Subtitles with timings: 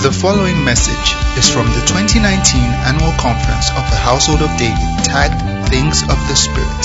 [0.00, 5.68] The following message is from the 2019 annual conference of the Household of David tagged
[5.70, 6.84] Things of the Spirit.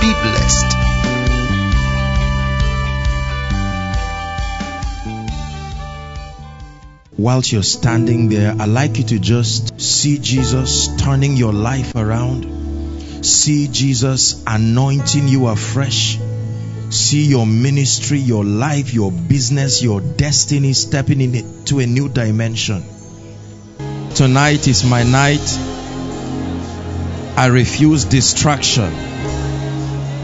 [0.00, 0.88] Be blessed.
[7.18, 13.26] Whilst you're standing there, I'd like you to just see Jesus turning your life around.
[13.26, 16.18] See Jesus anointing you afresh.
[16.90, 22.82] See your ministry, your life, your business, your destiny stepping into a new dimension.
[24.14, 25.58] Tonight is my night.
[27.36, 28.90] I refuse distraction.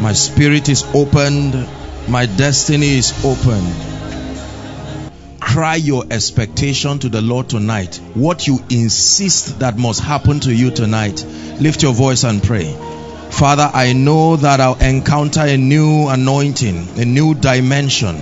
[0.03, 1.55] My spirit is opened.
[2.09, 3.95] My destiny is opened
[5.55, 8.01] cry your expectation to the Lord tonight.
[8.15, 11.25] What you insist that must happen to you tonight.
[11.61, 12.75] Lift your voice and pray.
[13.39, 18.15] Father, I know that I'll encounter a new anointing, a new dimension.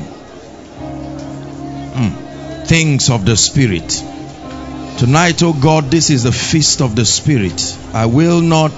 [1.92, 2.66] Mm.
[2.66, 4.02] Things of the Spirit.
[4.96, 7.76] Tonight, oh God, this is the feast of the Spirit.
[7.92, 8.72] I will not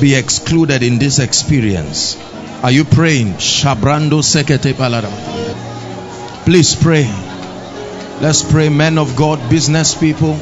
[0.00, 2.16] be excluded in this experience.
[2.64, 3.34] Are you praying?
[3.34, 5.08] Shabrando sekete palada.
[6.44, 7.04] Please pray.
[8.20, 10.36] Let's pray, men of God, business people.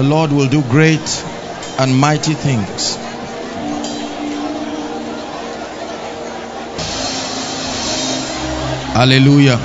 [0.00, 1.24] The Lord will do great
[1.78, 2.96] and mighty things.
[8.96, 9.58] Hallelujah.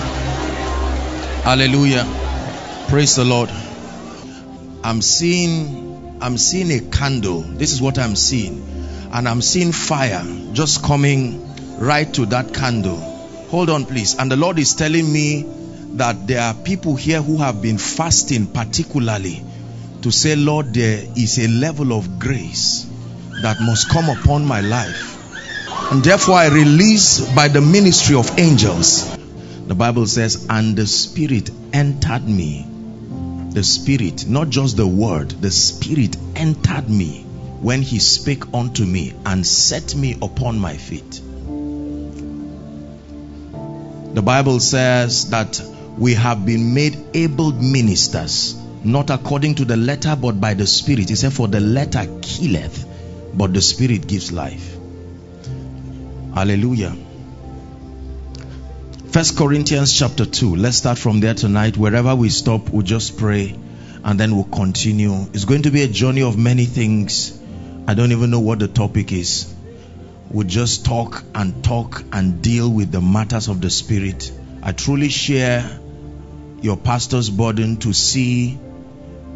[1.44, 2.06] Hallelujah.
[2.90, 3.50] Praise the Lord.
[4.84, 7.40] I'm seeing I'm seeing a candle.
[7.40, 8.62] This is what I'm seeing.
[9.14, 11.50] And I'm seeing fire just coming
[11.80, 12.98] right to that candle
[13.52, 14.20] Hold on, please.
[14.20, 15.46] And the Lord is telling me
[15.94, 19.42] that there are people here who have been fasting, particularly
[20.06, 22.86] to say, Lord, there is a level of grace
[23.38, 25.18] that must come upon my life.
[25.92, 29.18] And therefore, I release by the ministry of angels.
[29.66, 32.68] The Bible says, and the Spirit entered me.
[33.50, 37.24] The Spirit, not just the word, the Spirit entered me
[37.62, 41.20] when He spake unto me and set me upon my feet.
[44.14, 45.60] The Bible says that
[45.98, 51.10] we have been made able ministers, not according to the letter, but by the Spirit.
[51.10, 52.86] He said, For the letter killeth,
[53.34, 54.76] but the Spirit gives life.
[56.34, 56.96] Hallelujah.
[59.08, 60.56] First Corinthians chapter 2.
[60.56, 61.78] Let's start from there tonight.
[61.78, 63.58] Wherever we stop, we'll just pray
[64.04, 65.26] and then we'll continue.
[65.34, 67.40] It's going to be a journey of many things.
[67.88, 69.54] I don't even know what the topic is
[70.30, 74.32] would just talk and talk and deal with the matters of the Spirit.
[74.62, 75.80] I truly share
[76.62, 78.60] your pastor's burden to see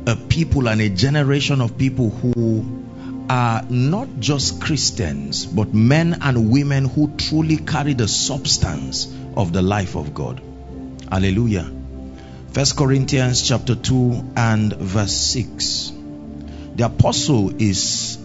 [0.07, 2.85] a people and a generation of people who
[3.29, 9.61] are not just Christians, but men and women who truly carry the substance of the
[9.61, 10.41] life of God.
[11.11, 11.71] Hallelujah.
[12.51, 15.93] First Corinthians chapter 2 and verse 6.
[16.75, 18.17] The apostle is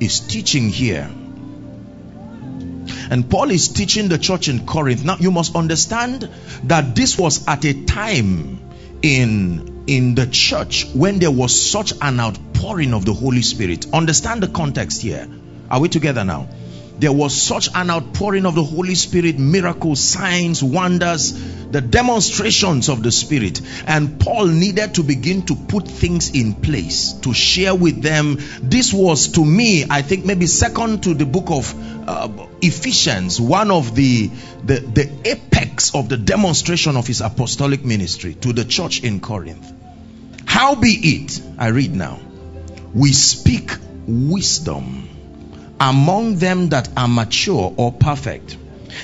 [0.00, 1.10] is teaching here
[3.10, 5.04] and Paul is teaching the church in Corinth.
[5.04, 6.28] Now you must understand
[6.64, 8.60] that this was at a time
[9.02, 13.86] in in the church when there was such an outpouring of the Holy Spirit.
[13.92, 15.28] Understand the context here.
[15.70, 16.48] Are we together now?
[16.98, 21.32] There was such an outpouring of the Holy Spirit, miracles, signs, wonders,
[21.70, 23.60] the demonstrations of the Spirit.
[23.86, 28.38] And Paul needed to begin to put things in place to share with them.
[28.62, 31.74] This was to me, I think, maybe second to the book of
[32.08, 32.28] uh,
[32.62, 34.28] Ephesians, one of the,
[34.64, 39.72] the the apex of the demonstration of his apostolic ministry to the church in Corinth.
[40.46, 42.20] How be it, I read now,
[42.94, 43.72] we speak
[44.06, 45.08] wisdom
[45.84, 48.56] among them that are mature or perfect.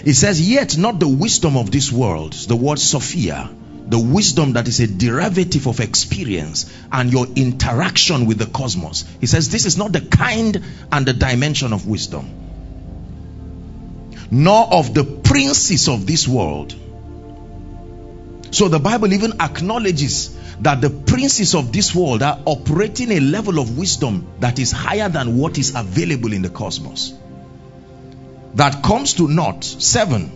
[0.04, 3.50] It says, yet not the wisdom of this world, the word Sophia,
[3.86, 9.04] the wisdom that is a derivative of experience and your interaction with the cosmos.
[9.20, 12.40] He says, this is not the kind and the dimension of wisdom
[14.30, 16.74] nor of the princes of this world.
[18.52, 23.58] So the Bible even acknowledges that the princes of this world are operating a level
[23.58, 27.14] of wisdom that is higher than what is available in the cosmos.
[28.54, 29.64] That comes to naught.
[29.64, 30.30] Seven.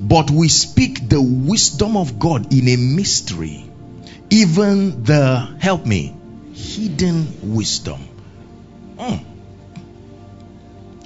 [0.00, 3.70] But we speak the wisdom of God in a mystery,
[4.30, 6.14] even the, help me,
[6.52, 8.08] hidden wisdom.
[8.96, 9.24] Mm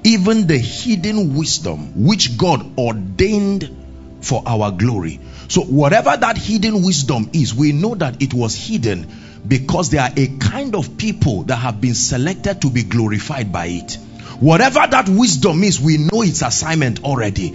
[0.04, 3.76] even the hidden wisdom which God ordained
[4.20, 5.20] for our glory.
[5.52, 9.06] So, whatever that hidden wisdom is, we know that it was hidden
[9.46, 13.66] because there are a kind of people that have been selected to be glorified by
[13.66, 13.98] it.
[14.40, 17.50] Whatever that wisdom is, we know its assignment already.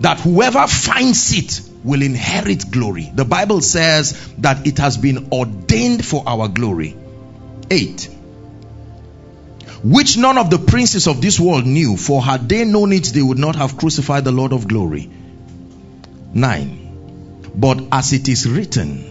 [0.00, 3.12] That whoever finds it will inherit glory.
[3.14, 6.96] The Bible says that it has been ordained for our glory.
[7.70, 8.10] 8.
[9.84, 13.22] Which none of the princes of this world knew, for had they known it, they
[13.22, 15.08] would not have crucified the Lord of glory.
[16.34, 16.85] 9.
[17.56, 19.10] But as it is written,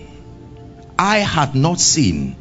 [0.98, 2.36] Eye had not seen,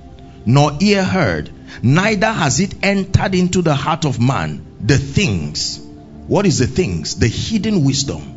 [0.46, 1.50] nor ear heard,
[1.82, 5.80] neither has it entered into the heart of man the things.
[6.26, 7.16] What is the things?
[7.16, 8.34] The hidden wisdom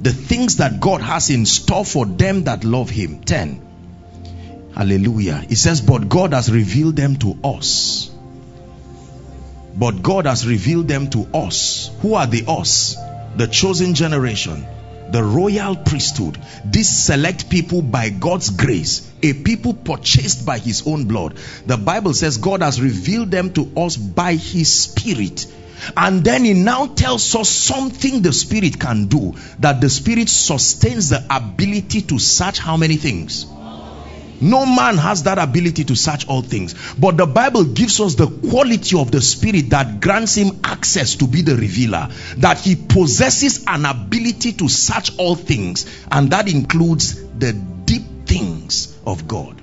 [0.00, 3.20] the things that God has in store for them that love Him.
[3.22, 4.70] 10.
[4.74, 5.44] Hallelujah.
[5.48, 8.10] It says, But God has revealed them to us.
[9.76, 11.90] But God has revealed them to us.
[12.00, 12.96] Who are the us?
[13.36, 14.66] The chosen generation,
[15.12, 21.06] the royal priesthood, these select people by God's grace, a people purchased by His own
[21.06, 21.36] blood.
[21.66, 25.46] The Bible says God has revealed them to us by His Spirit.
[25.96, 31.08] And then he now tells us something the Spirit can do that the Spirit sustains
[31.08, 33.46] the ability to search how many things?
[34.40, 36.74] No man has that ability to search all things.
[36.94, 41.26] But the Bible gives us the quality of the Spirit that grants him access to
[41.26, 42.08] be the revealer.
[42.38, 45.86] That he possesses an ability to search all things.
[46.10, 49.60] And that includes the deep things of God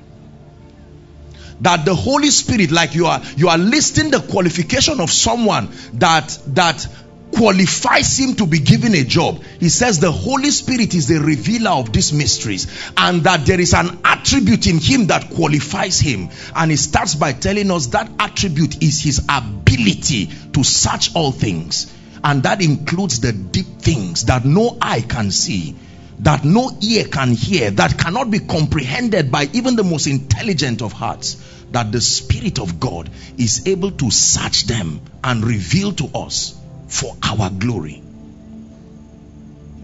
[1.61, 6.37] that the holy spirit like you are you are listing the qualification of someone that
[6.47, 6.87] that
[7.37, 11.71] qualifies him to be given a job he says the holy spirit is the revealer
[11.71, 12.67] of these mysteries
[12.97, 16.29] and that there is an attribute in him that qualifies him.
[16.55, 21.93] And he starts by telling us that attribute is his ability to search all things.
[22.23, 25.75] And that includes the deep things that no eye can see
[26.19, 30.91] that no ear can hear, that cannot be comprehended by even the most intelligent of
[30.91, 31.35] hearts,
[31.69, 33.07] that the Spirit of God
[33.37, 36.56] is able to search them and reveal to us
[36.87, 37.95] for our glory.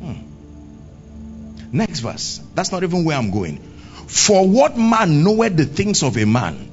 [0.02, 0.14] Hmm.
[1.72, 2.42] Next verse.
[2.56, 3.58] That's not even where I'm going.
[4.08, 6.70] For what man knoweth the things of a man?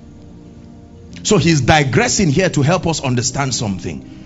[1.22, 4.18] So he's digressing here to help us understand something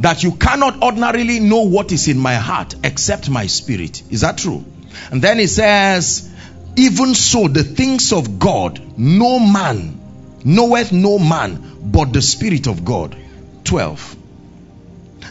[0.00, 4.02] that you cannot ordinarily know what is in my heart except my spirit.
[4.10, 4.64] Is that true?
[5.10, 6.28] And then he says,
[6.76, 9.98] even so, the things of God, no man
[10.44, 13.16] knoweth no man but the Spirit of God.
[13.64, 14.16] 12.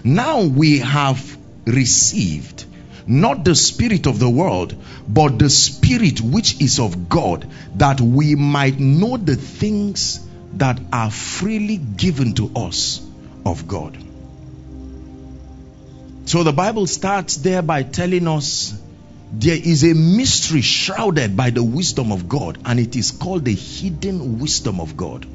[0.04, 2.66] Now we have received
[3.08, 4.76] not the Spirit of the world,
[5.08, 10.20] but the Spirit which is of God, that we might know the things
[10.54, 13.02] that are freely given to us
[13.46, 13.98] of God.
[16.26, 18.78] So the Bible starts there by telling us
[19.32, 23.56] there is a mystery shrouded by the wisdom of God, and it is called the
[23.56, 25.26] hidden wisdom of God.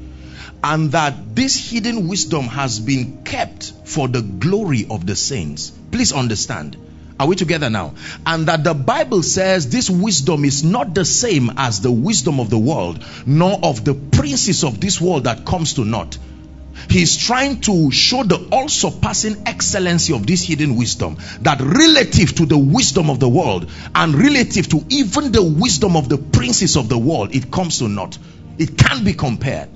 [0.63, 5.71] And that this hidden wisdom has been kept for the glory of the saints.
[5.91, 6.77] Please understand.
[7.19, 7.93] Are we together now?
[8.25, 12.49] And that the Bible says this wisdom is not the same as the wisdom of
[12.49, 16.17] the world, nor of the princes of this world that comes to naught.
[16.89, 22.45] He's trying to show the all surpassing excellency of this hidden wisdom that relative to
[22.45, 26.89] the wisdom of the world and relative to even the wisdom of the princes of
[26.89, 28.17] the world, it comes to naught.
[28.57, 29.69] It can't be compared.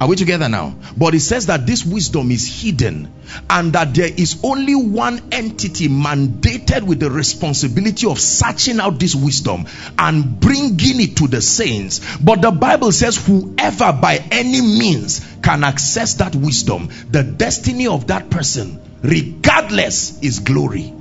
[0.00, 0.76] Are we together now?
[0.96, 3.12] But it says that this wisdom is hidden
[3.50, 9.16] and that there is only one entity mandated with the responsibility of searching out this
[9.16, 9.66] wisdom
[9.98, 12.00] and bringing it to the saints.
[12.18, 18.06] But the Bible says, whoever by any means can access that wisdom, the destiny of
[18.06, 20.94] that person, regardless, is glory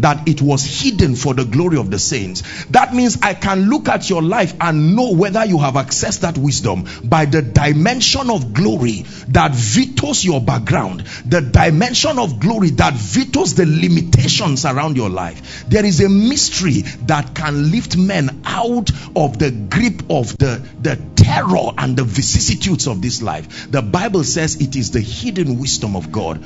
[0.00, 2.42] that it was hidden for the glory of the saints.
[2.66, 6.38] That means I can look at your life and know whether you have accessed that
[6.38, 12.94] wisdom by the dimension of glory that vetoes your background, the dimension of glory that
[12.94, 15.64] vetoes the limitations around your life.
[15.68, 20.96] There is a mystery that can lift men out of the grip of the, the
[21.16, 23.70] terror and the vicissitudes of this life.
[23.70, 26.42] The Bible says it is the hidden wisdom of God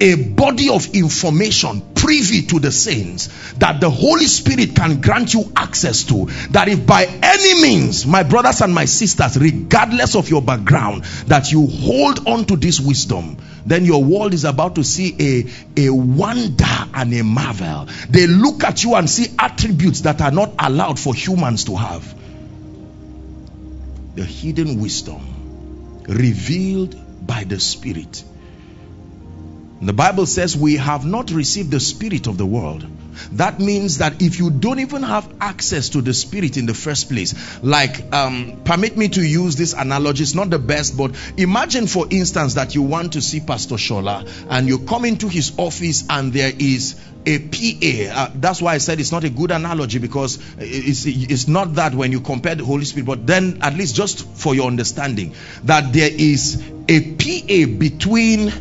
[0.00, 5.50] a body of information privy to the saints that the Holy Spirit can grant you
[5.56, 6.26] access to.
[6.50, 11.50] That if by any means, my brothers and my sisters, regardless of your background, that
[11.50, 15.16] you hold on to this wisdom, then your world is about to see
[15.76, 17.88] a, a wonder and a marvel.
[18.08, 22.14] They look at you and see attributes that are not allowed for humans to have.
[24.14, 28.22] The hidden wisdom revealed by the Spirit
[29.80, 32.86] the Bible says we have not received the spirit of the world,
[33.32, 37.08] That means that if you don't even have access to the Spirit in the first
[37.08, 41.86] place, like, um, permit me to use this analogy, it's not the best, but imagine,
[41.86, 46.04] for instance, that you want to see Pastor Shola and you come into his office
[46.08, 48.20] and there is a PA.
[48.20, 51.94] Uh, that's why I said it's not a good analogy because it's, it's not that
[51.94, 55.92] when you compare the Holy Spirit, but then at least just for your understanding, that
[55.92, 58.52] there is a PA between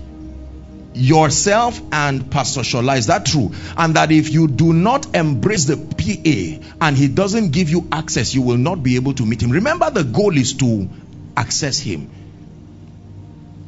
[0.95, 2.97] yourself and Pastor Shola.
[2.97, 3.51] Is that true?
[3.77, 8.33] And that if you do not embrace the PA and he doesn't give you access,
[8.33, 9.51] you will not be able to meet him.
[9.51, 10.89] Remember, the goal is to
[11.35, 12.09] access him.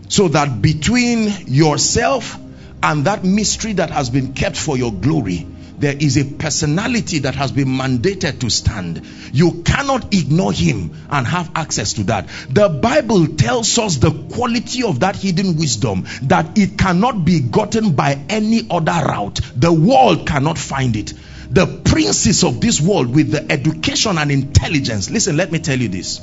[0.10, 2.38] So that between yourself
[2.82, 5.46] and that mystery that has been kept for your glory,
[5.78, 9.06] there is a personality that has been mandated to stand.
[9.32, 12.28] You cannot ignore him and have access to that.
[12.50, 17.94] The Bible tells us the quality of that hidden wisdom that it cannot be gotten
[17.94, 19.40] by any other route.
[19.56, 21.14] The world cannot find it.
[21.50, 25.10] The princes of this world with the education and intelligence.
[25.10, 26.22] Listen, let me tell you this.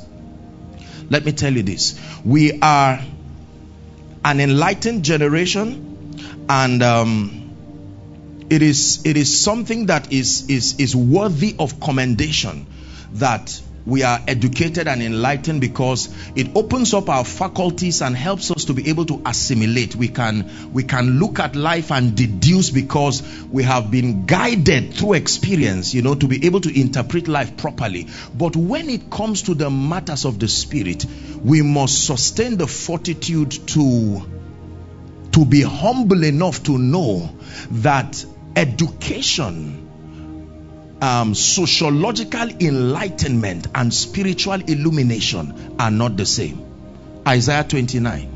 [1.08, 1.98] Let me tell you this.
[2.24, 3.00] We are
[4.24, 6.16] an enlightened generation
[6.48, 7.43] and um,
[8.50, 12.66] it is it is something that is is is worthy of commendation
[13.14, 18.64] that we are educated and enlightened because it opens up our faculties and helps us
[18.66, 19.94] to be able to assimilate.
[19.94, 25.14] We can we can look at life and deduce because we have been guided through
[25.14, 28.08] experience you know to be able to interpret life properly.
[28.34, 31.04] But when it comes to the matters of the spirit
[31.42, 34.22] we must sustain the fortitude to
[35.32, 37.36] to be humble enough to know
[37.70, 38.24] that
[38.56, 39.84] education
[41.04, 46.64] um, sociological enlightenment and spiritual illumination are not the same.
[47.28, 48.30] Isaiah 29.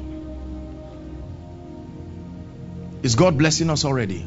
[3.03, 4.27] Is God blessing us already?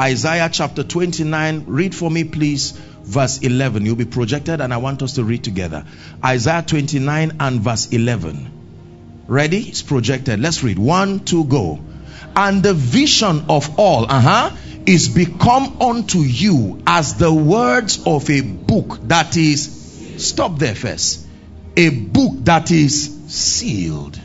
[0.00, 1.64] Isaiah chapter 29.
[1.66, 3.84] Read for me, please, verse 11.
[3.84, 5.84] You'll be projected, and I want us to read together.
[6.24, 9.24] Isaiah 29 and verse 11.
[9.26, 9.58] Ready?
[9.58, 10.40] It's projected.
[10.40, 10.78] Let's read.
[10.78, 11.80] One, two, go.
[12.34, 14.56] And the vision of all, uh huh
[14.86, 21.26] is become unto you as the words of a book that is stop there first
[21.76, 24.18] a book that is sealed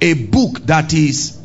[0.00, 1.36] a book that is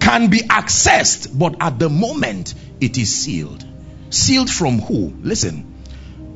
[0.00, 3.64] can be accessed but at the moment it is sealed.
[4.10, 5.12] Sealed from who?
[5.22, 5.74] Listen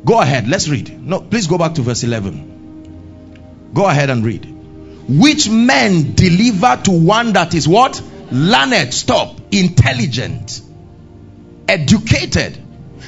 [0.04, 1.00] go ahead let's read.
[1.00, 4.46] No please go back to verse 11 go ahead and read.
[5.08, 8.02] Which men deliver to one that is what?
[8.30, 10.60] Learned stop intelligent
[11.72, 12.58] educated.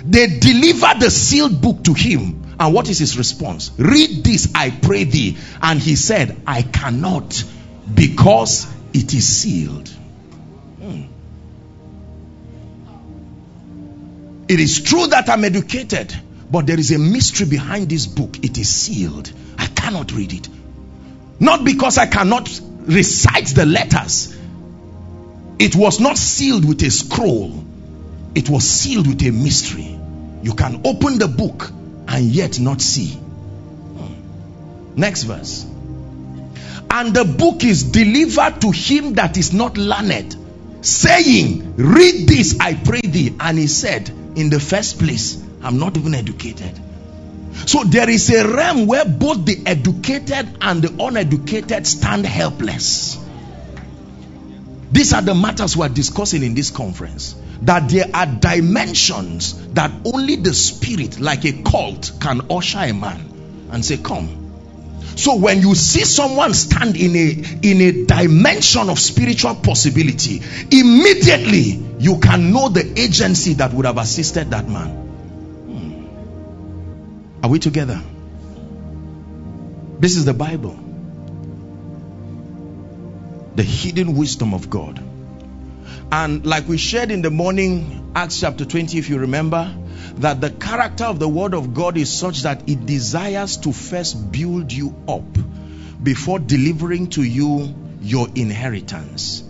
[0.07, 2.57] They deliver the sealed book to him.
[2.59, 3.71] And what is his response?
[3.79, 5.37] Read this, I pray thee.
[5.61, 7.45] And he said, I cannot
[7.93, 9.89] because it is sealed.
[9.89, 11.03] Hmm.
[14.49, 16.15] It is true that I'm educated,
[16.51, 18.45] but there is a mystery behind this book.
[18.45, 19.31] It is sealed.
[19.59, 20.49] I cannot read it.
[21.41, 22.49] Not because I cannot
[22.81, 24.37] recite the letters,
[25.59, 27.64] it was not sealed with a scroll
[28.35, 29.99] it was sealed with a mystery.
[30.43, 31.71] You can open the book
[32.09, 33.11] and yet not see.
[33.11, 35.01] Hmm.
[35.01, 35.65] Next verse.
[36.91, 40.37] And the book is delivered to him that is not learned,
[40.85, 43.35] saying, Read this, I pray thee.
[43.41, 46.81] And he said, In the first place, I'm not even educated.
[47.67, 53.19] So there is a realm where both the educated and the uneducated stand helpless.
[54.93, 59.91] These are the matters we are discussing in this conference that there are dimensions that
[60.05, 64.43] only the spirit, like a cult, can usher a man and say, Come.
[65.17, 67.31] So when you see someone stand in a
[67.63, 73.99] in a dimension of spiritual possibility, immediately you can know the agency that would have
[73.99, 74.89] assisted that man.
[75.69, 77.45] Hmm.
[77.45, 78.03] Are we together?
[80.01, 80.79] This is the Bible.
[83.55, 85.14] The hidden wisdom of God.
[86.13, 89.75] And like we shared in the morning, Acts chapter 20, if you remember,
[90.17, 94.31] that the character of the word of God is such that it desires to first
[94.31, 95.25] build you up
[96.03, 99.43] before delivering to you your inheritance.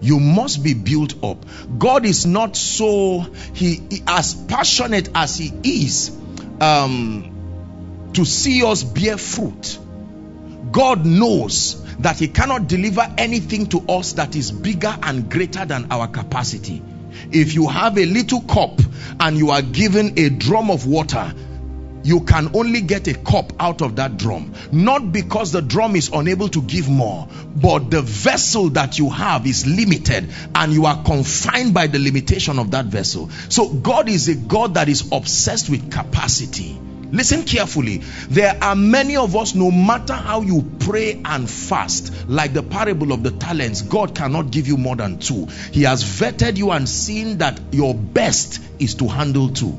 [0.00, 1.44] You must be built up.
[1.78, 3.20] God is not so
[3.54, 6.16] he as passionate as he is
[6.60, 9.78] um, to see us bear fruit.
[10.72, 15.90] God knows that he cannot deliver anything to us that is bigger and greater than
[15.90, 16.82] our capacity.
[17.32, 18.80] If you have a little cup
[19.20, 21.32] and you are given a drum of water,
[22.04, 24.54] you can only get a cup out of that drum.
[24.72, 29.46] Not because the drum is unable to give more, but the vessel that you have
[29.46, 33.30] is limited and you are confined by the limitation of that vessel.
[33.48, 36.78] So God is a God that is obsessed with capacity.
[37.10, 37.98] Listen carefully.
[38.28, 43.12] There are many of us, no matter how you pray and fast, like the parable
[43.12, 45.46] of the talents, God cannot give you more than two.
[45.72, 49.78] He has vetted you and seen that your best is to handle two.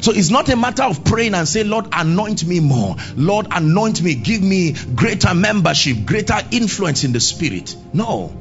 [0.00, 2.96] So it's not a matter of praying and say, Lord, anoint me more.
[3.16, 4.14] Lord, anoint me.
[4.14, 7.76] Give me greater membership, greater influence in the spirit.
[7.92, 8.34] No.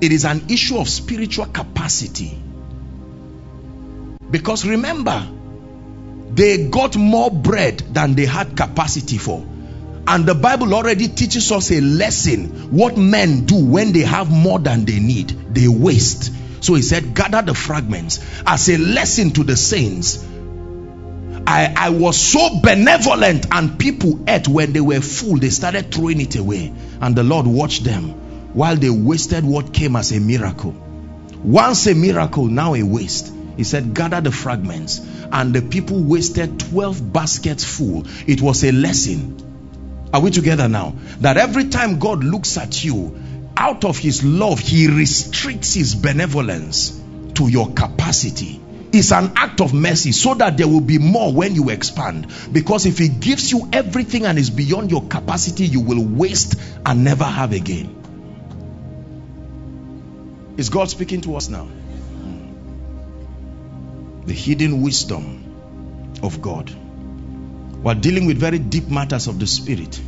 [0.00, 2.38] It is an issue of spiritual capacity.
[4.30, 5.28] Because remember,
[6.32, 9.46] they got more bread than they had capacity for.
[10.06, 14.58] And the Bible already teaches us a lesson what men do when they have more
[14.58, 15.28] than they need.
[15.54, 16.32] They waste.
[16.64, 20.26] So he said, gather the fragments as a lesson to the saints.
[21.46, 26.20] I, I was so benevolent, and people ate when they were full, they started throwing
[26.20, 26.72] it away.
[27.00, 30.74] And the Lord watched them while they wasted what came as a miracle.
[31.42, 33.32] Once a miracle, now a waste.
[33.60, 35.02] He said, Gather the fragments.
[35.30, 38.06] And the people wasted 12 baskets full.
[38.26, 40.08] It was a lesson.
[40.14, 40.94] Are we together now?
[41.20, 43.20] That every time God looks at you,
[43.58, 46.98] out of his love, he restricts his benevolence
[47.34, 48.62] to your capacity.
[48.94, 52.32] It's an act of mercy so that there will be more when you expand.
[52.50, 57.04] Because if he gives you everything and is beyond your capacity, you will waste and
[57.04, 57.94] never have again.
[60.56, 61.68] Is God speaking to us now?
[64.30, 66.72] The hidden wisdom of God.
[67.82, 70.00] We're dealing with very deep matters of the spirit.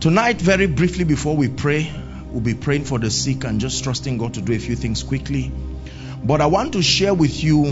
[0.00, 1.88] Tonight, very briefly before we pray,
[2.32, 5.04] we'll be praying for the sick and just trusting God to do a few things
[5.04, 5.52] quickly.
[6.24, 7.62] But I want to share with you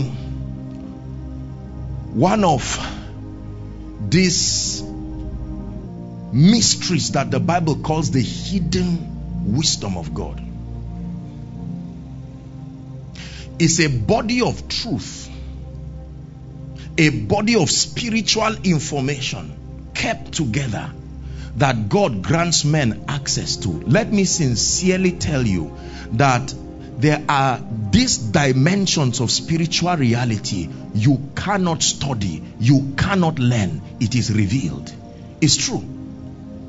[2.13, 2.63] one of
[4.07, 4.81] these
[6.31, 10.41] mysteries that the Bible calls the hidden wisdom of God.
[13.59, 15.29] It's a body of truth,
[16.97, 20.91] a body of spiritual information kept together
[21.57, 23.69] that God grants men access to.
[23.69, 25.75] Let me sincerely tell you
[26.13, 26.53] that
[26.97, 27.61] there are
[27.91, 33.81] these dimensions of spiritual reality you cannot study, you cannot learn.
[33.99, 34.91] It is revealed.
[35.41, 35.96] It's true.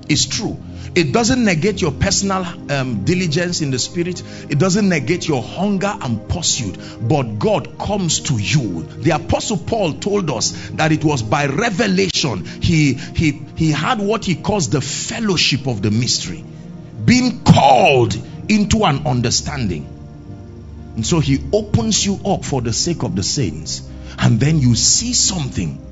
[0.09, 0.57] It's true.
[0.95, 4.23] It doesn't negate your personal um, diligence in the spirit.
[4.49, 6.77] It doesn't negate your hunger and pursuit.
[7.01, 8.83] But God comes to you.
[8.83, 14.25] The apostle Paul told us that it was by revelation he he he had what
[14.25, 16.43] he calls the fellowship of the mystery,
[17.05, 18.17] being called
[18.49, 19.87] into an understanding.
[20.97, 23.89] And so he opens you up for the sake of the saints.
[24.19, 25.85] And then you see something.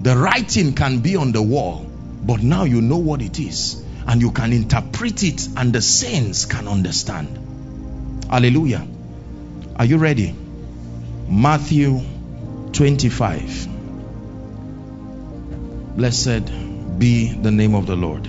[0.00, 1.89] The writing can be on the wall,
[2.22, 3.84] but now you know what it is.
[4.06, 8.26] And you can interpret it, and the saints can understand.
[8.28, 8.86] Hallelujah.
[9.76, 10.34] Are you ready?
[11.28, 12.00] Matthew
[12.72, 13.68] 25.
[15.96, 18.28] Blessed be the name of the Lord.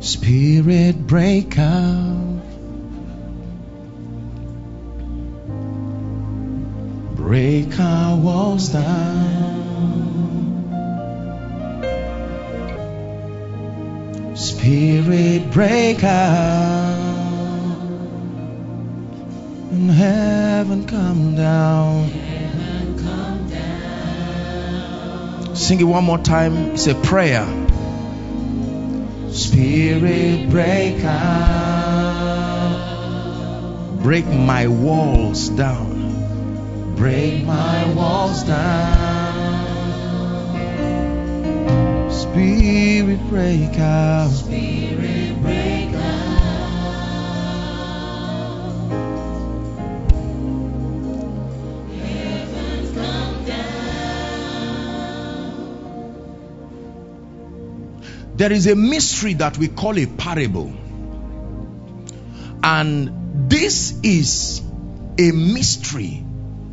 [0.00, 2.42] Spirit, break out.
[7.16, 9.61] Break our walls down.
[14.34, 16.98] Spirit, break out.
[19.70, 22.10] And heaven come down.
[25.54, 26.72] Sing it one more time.
[26.72, 27.46] It's a prayer.
[29.30, 32.78] Spirit, break out.
[34.02, 36.02] Break my walls down
[37.02, 39.11] break my walls down.
[42.32, 44.30] Spirit, break out.
[44.30, 46.02] Spirit, break out.
[51.92, 53.82] Heaven come down.
[58.38, 60.72] There is a mystery that we call a parable.
[62.62, 64.62] And this is
[65.18, 66.24] a mystery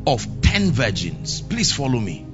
[0.07, 1.41] of 10 virgins.
[1.41, 2.28] Please follow me.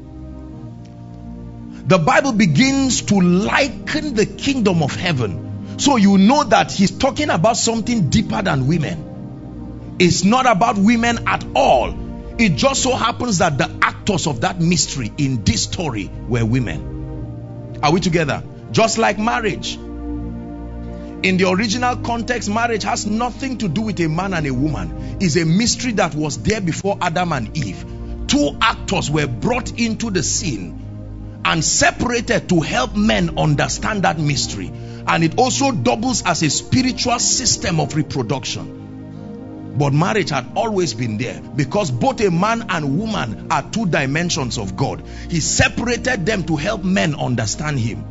[1.88, 5.78] The Bible begins to liken the kingdom of heaven.
[5.78, 9.96] So you know that he's talking about something deeper than women.
[10.00, 11.94] It's not about women at all.
[12.40, 17.80] It just so happens that the actors of that mystery in this story were women.
[17.84, 18.42] Are we together?
[18.72, 19.76] Just like marriage.
[19.76, 25.18] In the original context, marriage has nothing to do with a man and a woman.
[25.22, 27.86] It's a mystery that was there before Adam and Eve.
[28.28, 30.85] two actors were brought into the scene
[31.46, 34.72] and separated to help men understand that mystery.
[35.08, 39.76] And it also doubles as a spiritual system of reproduction.
[39.78, 44.58] But marriage had always been there because both a man and woman are two dimensions
[44.58, 45.04] of God.
[45.30, 48.04] He separated them to help men understand Him.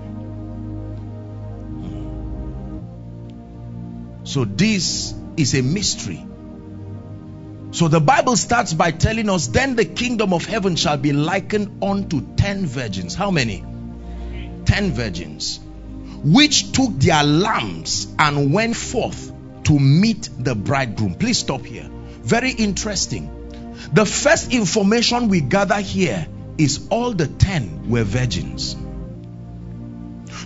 [4.25, 6.25] So, this is a mystery.
[7.75, 11.83] So the Bible starts by telling us, then the kingdom of heaven shall be likened
[11.83, 13.17] unto ten virgins.
[13.17, 13.65] How many?
[14.65, 15.59] Ten virgins,
[16.23, 19.33] which took their lamps and went forth
[19.65, 21.17] to meet the bridegroom.
[21.17, 21.91] Please stop here.
[22.23, 23.73] Very interesting.
[23.93, 28.77] The first information we gather here is all the ten were virgins.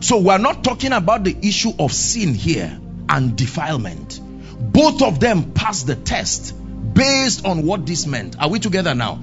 [0.01, 4.19] So we're not talking about the issue of sin here and defilement.
[4.59, 6.55] Both of them passed the test
[6.99, 8.39] based on what this meant.
[8.41, 9.19] Are we together now?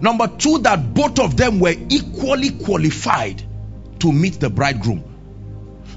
[0.00, 3.42] Number two, that both of them were equally qualified
[4.00, 5.04] to meet the bridegroom.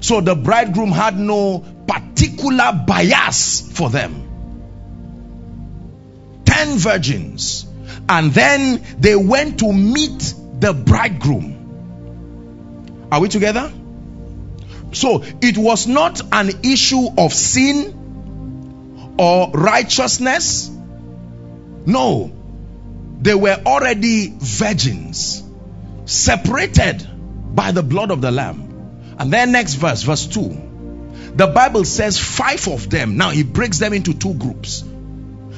[0.00, 4.30] So the bridegroom had no particular bias for them.
[6.44, 7.66] Ten virgins.
[8.08, 13.08] And then they went to meet the bridegroom.
[13.10, 13.72] Are we together?
[14.92, 20.70] So it was not an issue of sin or righteousness
[21.86, 22.32] no,
[23.20, 25.42] they were already virgins,
[26.04, 27.06] separated
[27.54, 29.16] by the blood of the Lamb.
[29.18, 33.16] And then, next verse, verse 2, the Bible says five of them.
[33.16, 34.84] Now, he breaks them into two groups.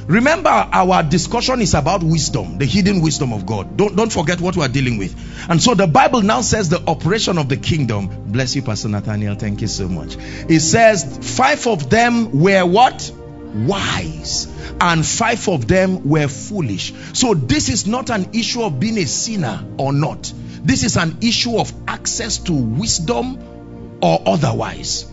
[0.07, 3.77] Remember, our discussion is about wisdom, the hidden wisdom of God.
[3.77, 5.15] Don't, don't forget what we are dealing with.
[5.51, 8.31] And so the Bible now says the operation of the kingdom.
[8.31, 9.35] Bless you, Pastor Nathaniel.
[9.35, 10.17] Thank you so much.
[10.49, 13.11] It says five of them were what?
[13.65, 14.49] Wise
[14.81, 16.93] and five of them were foolish.
[17.15, 20.33] So, this is not an issue of being a sinner or not.
[20.63, 25.11] This is an issue of access to wisdom or otherwise.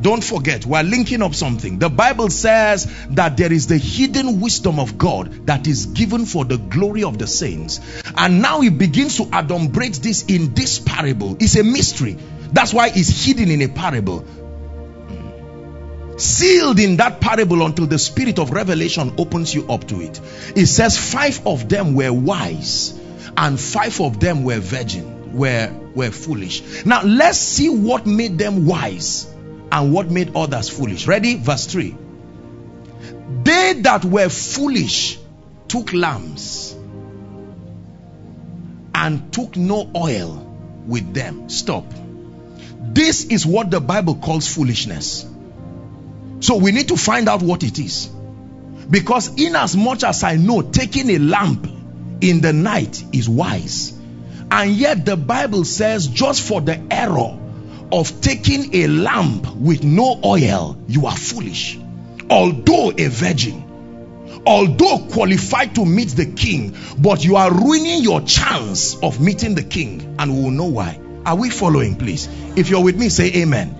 [0.00, 1.78] Don't forget, we're linking up something.
[1.78, 6.44] The Bible says that there is the hidden wisdom of God that is given for
[6.44, 7.80] the glory of the saints.
[8.16, 11.36] And now he begins to adumbrate this in this parable.
[11.40, 12.18] It's a mystery.
[12.52, 14.24] That's why it's hidden in a parable
[16.16, 20.20] sealed in that parable until the spirit of revelation opens you up to it.
[20.56, 22.98] It says five of them were wise
[23.36, 26.84] and five of them were virgin, were, were foolish.
[26.84, 29.32] Now let's see what made them wise
[29.70, 31.06] and what made others foolish.
[31.06, 31.36] Ready?
[31.36, 31.96] Verse 3.
[33.42, 35.18] They that were foolish
[35.68, 36.74] took lambs
[38.94, 40.42] and took no oil
[40.86, 41.48] with them.
[41.50, 41.84] Stop.
[42.80, 45.26] This is what the Bible calls foolishness.
[46.40, 48.10] So we need to find out what it is.
[48.88, 51.66] Because in as much as I know taking a lamp
[52.20, 53.92] in the night is wise.
[54.50, 57.38] And yet the Bible says just for the error
[57.92, 61.78] of taking a lamp with no oil, you are foolish.
[62.28, 68.96] Although a virgin, although qualified to meet the king, but you are ruining your chance
[68.96, 71.00] of meeting the king, and we will know why.
[71.24, 72.28] Are we following, please?
[72.56, 73.74] If you're with me, say amen.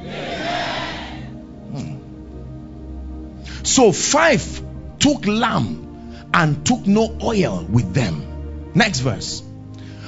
[3.67, 4.63] So five
[5.01, 8.73] took lamb and took no oil with them.
[8.75, 9.43] Next verse.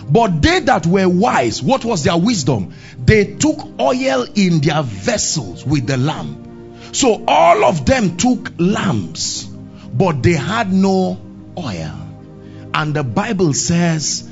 [0.09, 2.73] But they that were wise, what was their wisdom?
[3.05, 6.77] They took oil in their vessels with the lamb.
[6.92, 11.21] So all of them took lambs, but they had no
[11.59, 11.99] oil.
[12.73, 14.31] And the Bible says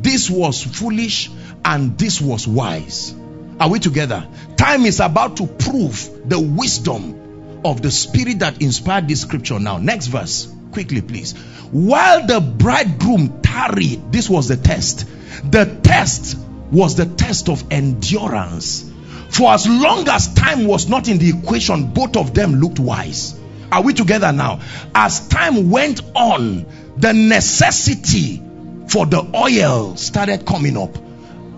[0.00, 1.30] this was foolish
[1.64, 3.14] and this was wise.
[3.60, 4.26] Are we together?
[4.56, 7.23] Time is about to prove the wisdom
[7.64, 9.78] of the spirit that inspired this scripture now.
[9.78, 11.32] Next verse, quickly, please.
[11.72, 15.06] While the bridegroom tarried, this was the test.
[15.50, 16.36] The test
[16.70, 18.90] was the test of endurance.
[19.30, 23.38] For as long as time was not in the equation, both of them looked wise.
[23.72, 24.60] Are we together now?
[24.94, 28.40] As time went on, the necessity
[28.88, 30.96] for the oil started coming up.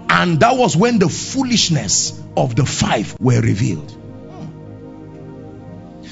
[0.08, 4.05] And that was when the foolishness of the five were revealed.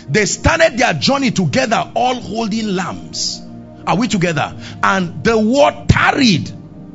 [0.09, 3.41] They started their journey together, all holding lambs.
[3.87, 4.57] Are we together?
[4.83, 6.51] And the word tarried.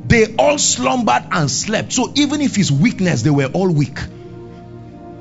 [0.08, 1.92] They all slumbered and slept.
[1.92, 3.98] So even if it's weakness, they were all weak.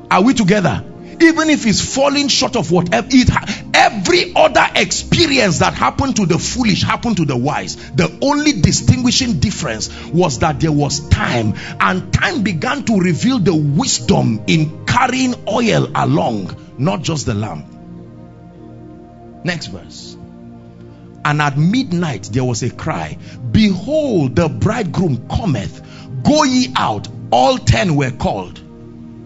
[0.10, 0.84] Are we together?
[1.22, 3.30] Even if it's falling short of whatever it
[3.74, 7.76] every other experience that happened to the foolish happened to the wise.
[7.92, 13.56] The only distinguishing difference was that there was time, and time began to reveal the
[13.56, 17.79] wisdom in carrying oil along, not just the lamp.
[19.50, 20.16] Next verse.
[21.26, 23.18] And at midnight there was a cry,
[23.50, 25.82] Behold, the bridegroom cometh.
[26.22, 27.08] Go ye out.
[27.32, 28.62] All ten were called.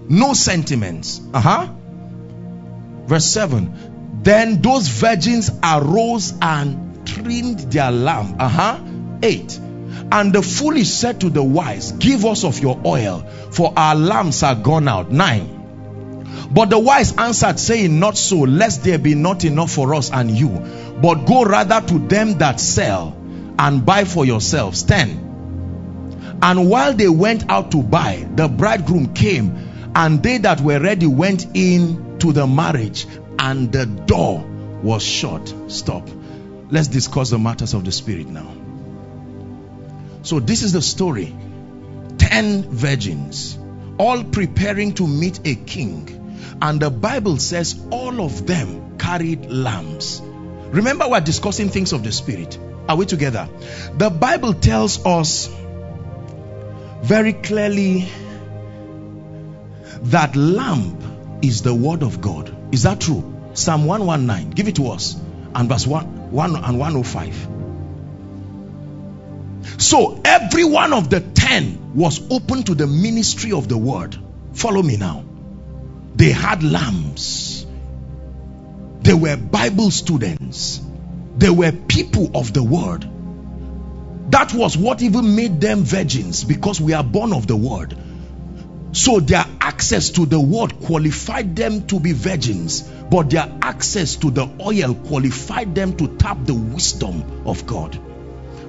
[0.10, 1.20] No sentiments.
[1.34, 1.74] Uh huh.
[3.06, 4.22] Verse 7.
[4.24, 8.38] Then those virgins arose and trimmed their lamp.
[8.40, 8.80] Uh huh.
[9.22, 9.60] 8.
[10.10, 14.42] And the foolish said to the wise, Give us of your oil, for our lamps
[14.44, 15.12] are gone out.
[15.12, 15.63] 9.
[16.52, 20.30] But the wise answered, saying, Not so, lest there be not enough for us and
[20.32, 20.50] you,
[21.02, 23.18] but go rather to them that sell
[23.58, 24.84] and buy for yourselves.
[24.84, 26.40] 10.
[26.42, 31.08] And while they went out to buy, the bridegroom came, and they that were ready
[31.08, 33.08] went in to the marriage,
[33.40, 34.46] and the door
[34.84, 35.54] was shut.
[35.68, 36.10] Stop.
[36.70, 38.54] Let's discuss the matters of the spirit now.
[40.24, 41.36] So, this is the story
[42.18, 43.58] 10 virgins,
[43.98, 46.23] all preparing to meet a king
[46.62, 50.22] and the Bible says all of them carried lambs.
[50.22, 52.58] Remember, we're discussing things of the Spirit.
[52.88, 53.48] Are we together?
[53.96, 55.50] The Bible tells us
[57.02, 58.10] very clearly
[60.04, 62.56] that lamb is the word of God.
[62.74, 63.24] Is that true?
[63.54, 64.52] Psalm 119.
[64.52, 65.16] Give it to us.
[65.56, 67.48] And verse 1, 1 and 105.
[69.78, 74.18] So every one of the ten was open to the ministry of the word.
[74.54, 75.24] Follow me now.
[76.16, 77.66] They had lambs.
[79.02, 80.82] They were Bible students.
[81.38, 83.10] They were people of the word.
[84.32, 87.98] That was what even made them virgins because we are born of the word.
[88.94, 94.30] So their access to the word qualified them to be virgins, but their access to
[94.30, 98.00] the oil qualified them to tap the wisdom of God.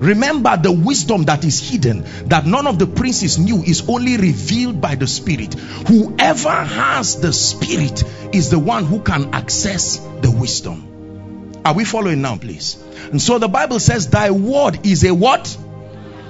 [0.00, 4.80] Remember the wisdom that is hidden, that none of the princes knew, is only revealed
[4.80, 5.54] by the Spirit.
[5.54, 8.02] Whoever has the Spirit
[8.35, 11.52] is the one who can access the wisdom.
[11.64, 12.83] Are we following now, please?
[13.11, 15.57] And so the Bible says, Thy word is a what?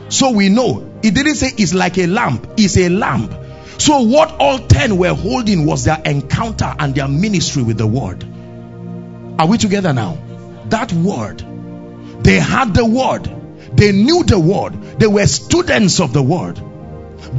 [0.09, 3.35] So we know it didn't say it's like a lamp, it's a lamp.
[3.79, 8.25] So what all 10 were holding was their encounter and their ministry with the word.
[9.39, 10.19] Are we together now?
[10.67, 11.45] That word.
[12.23, 13.29] They had the word
[13.75, 16.61] they knew the word, they were students of the word.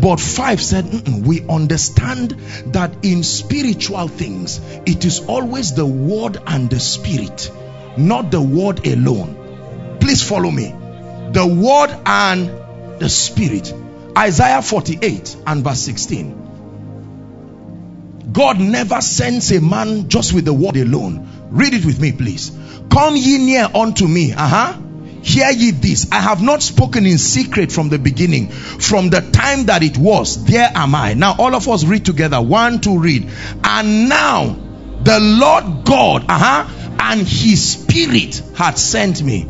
[0.01, 2.31] But five said, We understand
[2.67, 7.49] that in spiritual things, it is always the word and the spirit,
[7.97, 9.97] not the word alone.
[10.01, 10.73] Please follow me.
[11.31, 13.73] The word and the spirit.
[14.17, 16.41] Isaiah 48 and verse 16.
[18.33, 21.47] God never sends a man just with the word alone.
[21.51, 22.51] Read it with me, please.
[22.91, 24.33] Come ye near unto me.
[24.33, 24.81] Uh huh
[25.25, 29.65] Hear ye this I have not spoken in secret from the beginning, from the time
[29.65, 30.45] that it was.
[30.45, 31.15] There am I.
[31.15, 32.39] Now, all of us read together.
[32.39, 33.27] One, two, read.
[33.63, 34.55] And now
[35.01, 36.67] the Lord God, uh huh,
[36.99, 39.49] and his spirit had sent me.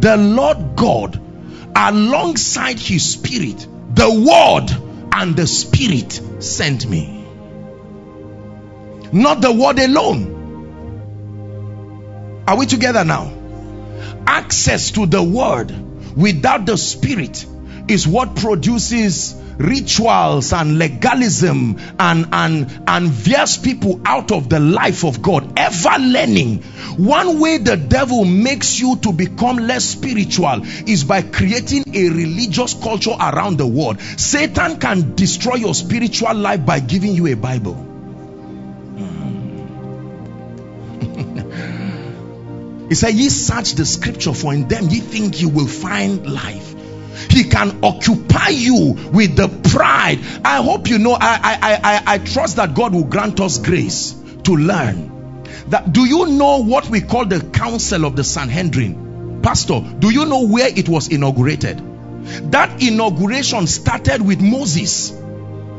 [0.00, 1.18] The Lord God,
[1.74, 4.70] alongside his spirit, the word
[5.14, 7.24] and the spirit sent me.
[9.12, 10.32] Not the word alone.
[12.46, 13.43] Are we together now?
[14.26, 15.72] Access to the word
[16.16, 17.46] without the spirit
[17.88, 25.04] is what produces rituals and legalism and and and veers people out of the life
[25.04, 26.62] of God ever learning.
[26.96, 32.74] One way the devil makes you to become less spiritual is by creating a religious
[32.74, 34.00] culture around the world.
[34.00, 37.93] Satan can destroy your spiritual life by giving you a bible
[42.94, 46.76] He said, Ye search the scripture, for in them ye think you will find life.
[47.28, 50.20] He can occupy you with the pride.
[50.44, 54.12] I hope you know, I, I, I, I trust that God will grant us grace
[54.44, 55.42] to learn.
[55.70, 59.40] That do you know what we call the council of the Sanhedrin?
[59.42, 61.82] Pastor, do you know where it was inaugurated?
[62.52, 65.10] That inauguration started with Moses,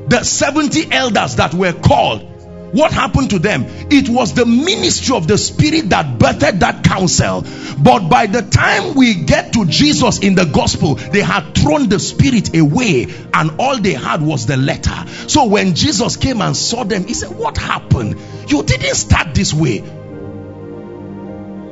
[0.09, 2.34] the 70 elders that were called
[2.75, 3.63] what happened to them?
[3.89, 7.45] It was the ministry of the Spirit that birthed that council.
[7.81, 11.99] But by the time we get to Jesus in the gospel, they had thrown the
[11.99, 15.07] Spirit away, and all they had was the letter.
[15.29, 18.19] So when Jesus came and saw them, he said, What happened?
[18.49, 19.79] You didn't start this way.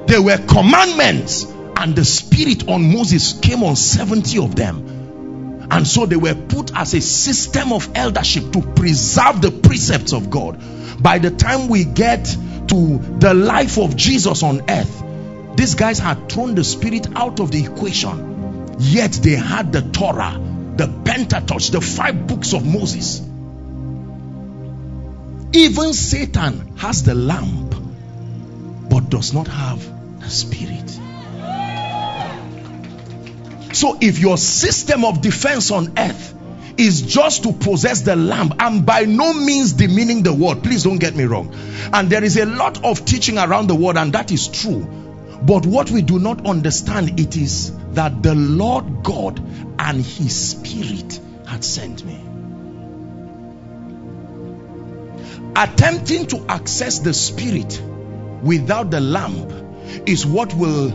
[0.08, 1.44] There were commandments,
[1.76, 5.68] and the Spirit on Moses came on 70 of them.
[5.70, 10.30] And so they were put as a system of eldership to preserve the precepts of
[10.30, 10.62] God
[11.02, 12.26] by the time we get
[12.68, 15.04] to the life of Jesus on earth,
[15.56, 20.40] these guys had thrown the spirit out of the equation, yet they had the Torah,
[20.76, 23.22] the Pentateuch, the five books of Moses.
[25.56, 27.76] Even Satan has the lamp,
[28.90, 30.90] but does not have the spirit.
[33.76, 36.34] So if your system of defense on earth
[36.78, 41.00] is just to possess the lamb and by no means demeaning the word, please don't
[41.00, 41.54] get me wrong.
[41.92, 44.86] And there is a lot of teaching around the word, and that is true.
[45.44, 49.40] But what we do not understand it is that the Lord God
[49.78, 52.20] and his spirit had sent me.
[55.56, 57.82] Attempting to access the spirit
[58.42, 59.52] without the lamp
[60.08, 60.90] is what will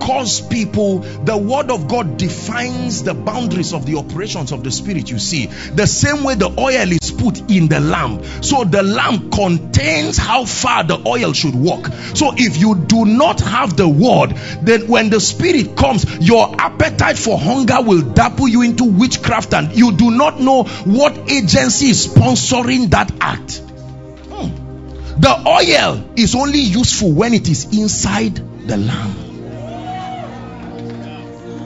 [0.00, 5.10] cause people the word of god defines the boundaries of the operations of the spirit
[5.10, 5.46] you see.
[5.46, 8.24] The same way the oil is put in the lamp.
[8.42, 11.86] So the lamp contains how far the oil should walk.
[12.14, 14.30] So if you do not have the word
[14.62, 19.74] then when the spirit comes your appetite for hunger will dapple you into witchcraft and
[19.76, 23.58] you do not know what agency is sponsoring that act.
[23.58, 25.20] Hmm.
[25.20, 29.27] the oil is only useful when it is inside the lamp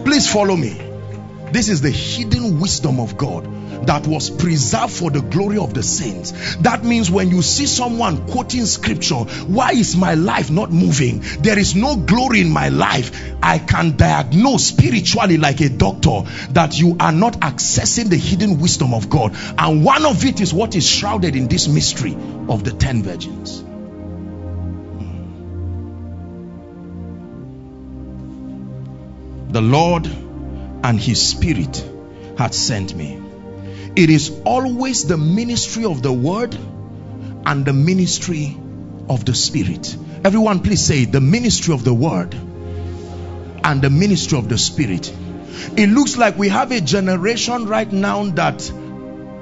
[0.05, 0.81] Please follow me.
[1.53, 3.47] This is the hidden wisdom of God
[3.87, 6.57] that was preserved for the glory of the saints.
[6.57, 11.23] That means when you see someone quoting scripture, why is my life not moving?
[11.41, 13.35] There is no glory in my life.
[13.43, 18.95] I can diagnose spiritually, like a doctor, that you are not accessing the hidden wisdom
[18.95, 19.37] of God.
[19.59, 22.15] And one of it is what is shrouded in this mystery
[22.49, 23.65] of the ten virgins.
[29.53, 31.85] The Lord and his spirit
[32.39, 33.21] had sent me.
[33.95, 36.57] It is always the ministry of the word
[37.45, 38.57] and the ministry
[39.09, 39.95] of the spirit.
[40.25, 45.13] Everyone, please say the ministry of the word and the ministry of the spirit.
[45.77, 48.71] It looks like we have a generation right now that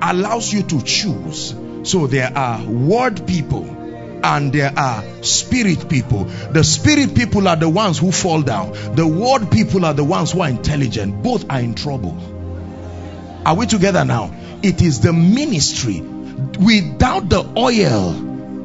[0.03, 1.55] allows you to choose.
[1.85, 3.80] So there are word people
[4.22, 6.24] and there are spirit people.
[6.24, 10.33] The spirit people are the ones who fall down, the word people are the ones
[10.33, 11.22] who are intelligent.
[11.22, 12.16] Both are in trouble.
[13.46, 14.35] Are we together now?
[14.62, 16.00] It is the ministry.
[16.00, 18.12] Without the oil,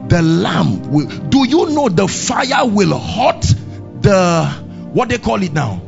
[0.07, 1.07] the lamp will.
[1.07, 3.41] Do you know the fire will hot
[4.01, 4.45] the
[4.93, 5.81] what they call it now?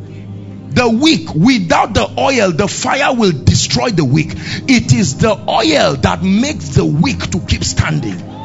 [0.70, 5.96] The wick Without the oil, the fire will destroy the wick It is the oil
[5.96, 8.37] that makes the wick to keep standing.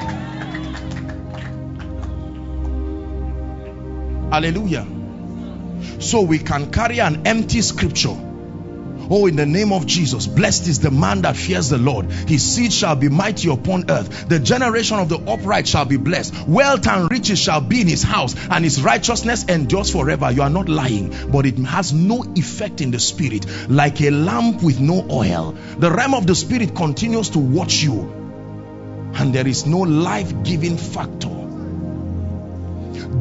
[4.32, 4.86] Hallelujah.
[5.98, 8.16] So we can carry an empty scripture.
[9.10, 12.10] Oh, in the name of Jesus, blessed is the man that fears the Lord.
[12.10, 14.30] His seed shall be mighty upon earth.
[14.30, 16.48] The generation of the upright shall be blessed.
[16.48, 20.30] Wealth and riches shall be in his house, and his righteousness endures forever.
[20.30, 23.44] You are not lying, but it has no effect in the spirit.
[23.68, 28.00] Like a lamp with no oil, the realm of the spirit continues to watch you,
[29.14, 31.28] and there is no life giving factor.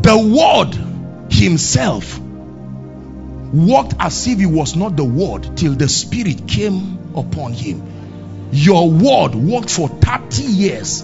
[0.03, 0.90] The word
[1.31, 8.49] himself walked as if he was not the word till the spirit came upon him.
[8.51, 11.03] Your word walked for 30 years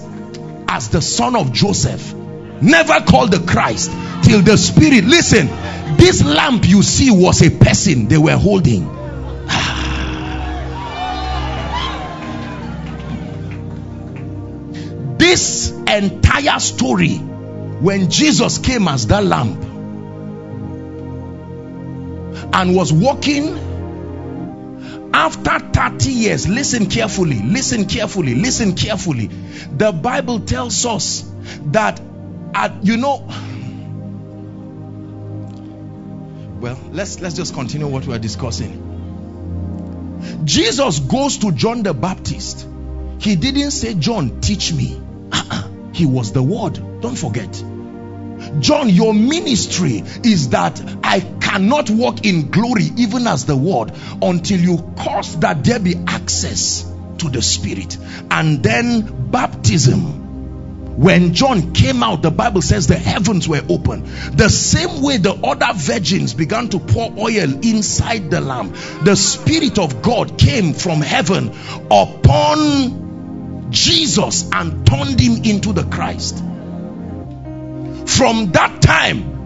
[0.68, 2.14] as the son of joseph
[2.62, 3.92] never called the christ
[4.24, 5.48] till the spirit listen
[5.96, 8.86] this lamp you see was a person they were holding.
[15.18, 19.67] This entire story when jesus came as that lamp
[22.58, 23.56] and was walking
[25.14, 26.48] after 30 years.
[26.48, 29.28] Listen carefully listen carefully listen carefully.
[29.28, 31.32] The bible tells us
[31.68, 32.02] that
[32.56, 33.28] at, you know
[36.60, 38.84] well let's let's just continue what we are discussing.
[40.44, 42.68] Jesus goes to john the baptist.
[43.20, 45.00] He didn't say john teach me.
[45.32, 45.68] Uh-uh.
[45.94, 47.02] he was the word.
[47.02, 47.64] Don't forget.
[48.60, 51.20] John, your ministry is that I
[51.58, 53.92] cannot walk in glory even as the word
[54.22, 56.84] until you cause that there be access
[57.18, 57.98] to the spirit
[58.30, 60.26] and then baptism
[60.98, 64.04] when John came out, the Bible says the heavens were open.
[64.36, 69.78] The same way the other virgins began to pour oil inside the lamp, the Spirit
[69.78, 71.56] of God came from heaven
[71.92, 76.40] upon Jesus and turned him into the Christ.
[78.08, 79.37] From that time,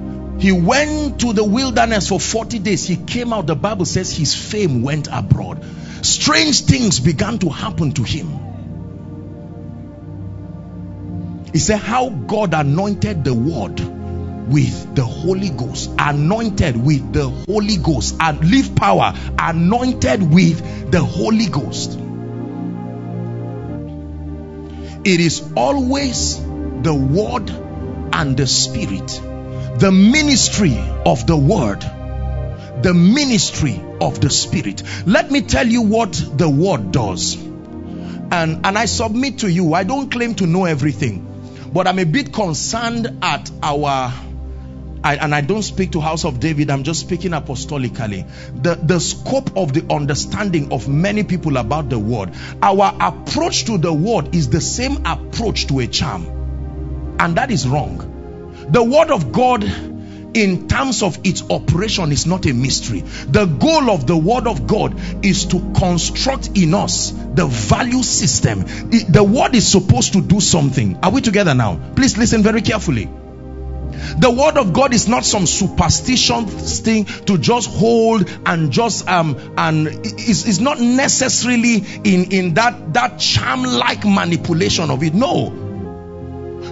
[0.41, 2.87] he went to the wilderness for 40 days.
[2.87, 3.45] He came out.
[3.45, 5.63] The Bible says his fame went abroad.
[6.01, 8.39] Strange things began to happen to him.
[11.53, 13.79] He said, How God anointed the word
[14.51, 21.03] with the Holy Ghost, anointed with the Holy Ghost, and live power, anointed with the
[21.03, 21.99] Holy Ghost.
[25.03, 26.39] It is always
[26.81, 27.51] the word
[28.11, 29.21] and the spirit
[29.81, 30.77] the ministry
[31.07, 31.81] of the word
[32.83, 38.77] the ministry of the spirit let me tell you what the word does and and
[38.77, 41.15] i submit to you i don't claim to know everything
[41.73, 44.13] but i'm a bit concerned at our
[45.03, 48.29] I, and I don't speak to House of David, I'm just speaking apostolically.
[48.61, 52.35] The, the scope of the understanding of many people about the word.
[52.61, 57.17] Our approach to the word is the same approach to a charm.
[57.19, 58.10] And that is wrong.
[58.71, 59.63] The word of God
[60.33, 63.01] in terms of its operation is not a mystery.
[63.01, 68.61] The goal of the word of God is to construct in us the value system.
[68.61, 70.99] The word is supposed to do something.
[71.03, 71.79] Are we together now?
[71.95, 73.05] Please listen very carefully.
[73.05, 79.53] The word of God is not some superstition thing to just hold and just um
[79.57, 85.13] and is is not necessarily in in that that charm like manipulation of it.
[85.13, 85.70] No.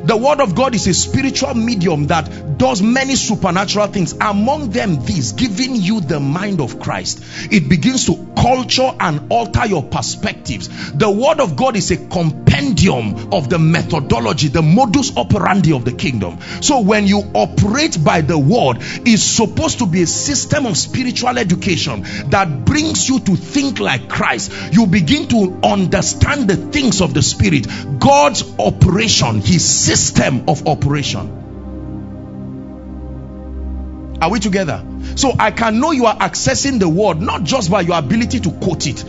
[0.03, 4.13] The word of God is a spiritual medium that does many supernatural things.
[4.13, 7.23] Among them, this giving you the mind of Christ.
[7.51, 10.91] It begins to culture and alter your perspectives.
[10.93, 15.91] The word of God is a compendium of the methodology, the modus operandi of the
[15.91, 16.39] kingdom.
[16.61, 21.37] So when you operate by the word, it's supposed to be a system of spiritual
[21.37, 24.51] education that brings you to think like Christ.
[24.71, 27.67] You begin to understand the things of the spirit,
[27.99, 29.63] God's operation, his
[29.99, 31.47] system of operation.
[34.21, 34.83] Are we together?
[35.15, 38.51] So I can know you are accessing the word not just by your ability to
[38.51, 39.03] quote it,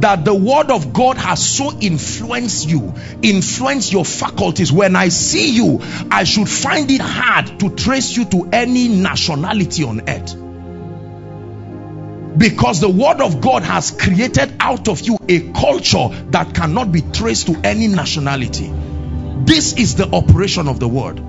[0.00, 4.72] that the word of God has so influenced you, influenced your faculties.
[4.72, 5.80] When I see you,
[6.10, 10.36] I should find it hard to trace you to any nationality on earth.
[12.38, 17.02] Because the word of God has created out of you a culture that cannot be
[17.02, 18.72] traced to any nationality.
[19.46, 21.20] This is the operation of the word.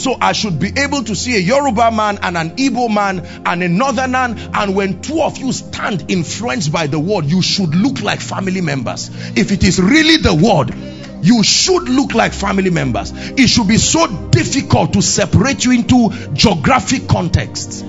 [0.00, 3.62] So I should be able to see a Yoruba man and an Igbo man and
[3.62, 8.00] a northerner and when two of you stand influenced by the word, you should look
[8.00, 9.10] like family members.
[9.36, 10.74] If it is really the word,
[11.24, 13.12] you should look like family members.
[13.14, 17.82] It should be so difficult to separate you into geographic contexts.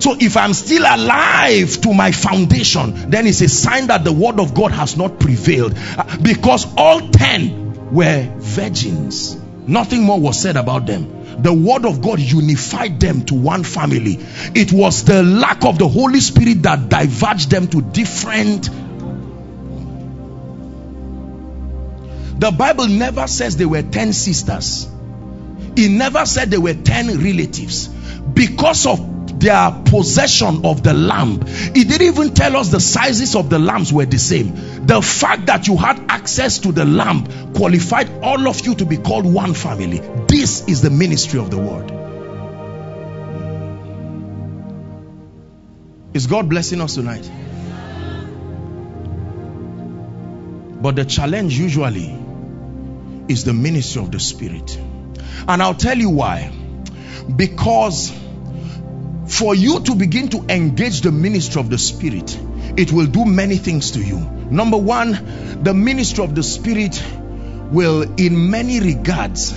[0.00, 4.40] So if I'm still alive to my foundation, then it's a sign that the word
[4.40, 5.74] of God has not prevailed.
[5.76, 9.36] Uh, because all 10 were virgins.
[9.66, 14.18] Nothing more was said about them the word of God unified them to one family.
[14.54, 18.68] It was the lack of the Holy Spirit that diverged them to different.
[22.40, 24.88] The Bible never says they were 10 sisters,
[25.76, 28.98] it never said they were 10 relatives because of
[29.40, 31.40] their possession of the lamb.
[31.42, 34.86] It didn't even tell us the sizes of the lambs were the same.
[34.86, 38.98] The fact that you had access to the lamb qualified all of you to be
[38.98, 40.00] called one family.
[40.28, 41.90] This is the ministry of the word.
[46.12, 47.30] Is God blessing us tonight?
[50.82, 52.18] But the challenge usually
[53.28, 54.76] is the ministry of the Spirit.
[55.46, 56.52] And I'll tell you why.
[57.36, 58.12] Because
[59.30, 62.38] for you to begin to engage the ministry of the spirit
[62.76, 64.18] it will do many things to you.
[64.18, 67.02] Number one the ministry of the spirit
[67.70, 69.52] will in many regards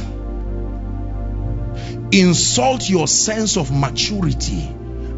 [2.11, 4.61] insult your sense of maturity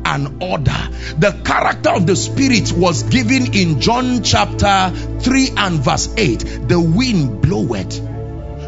[0.06, 0.90] and order.
[1.18, 6.80] The character of the spirit was given in john chapter 3 and verse 8 the
[6.80, 8.05] wind bloweth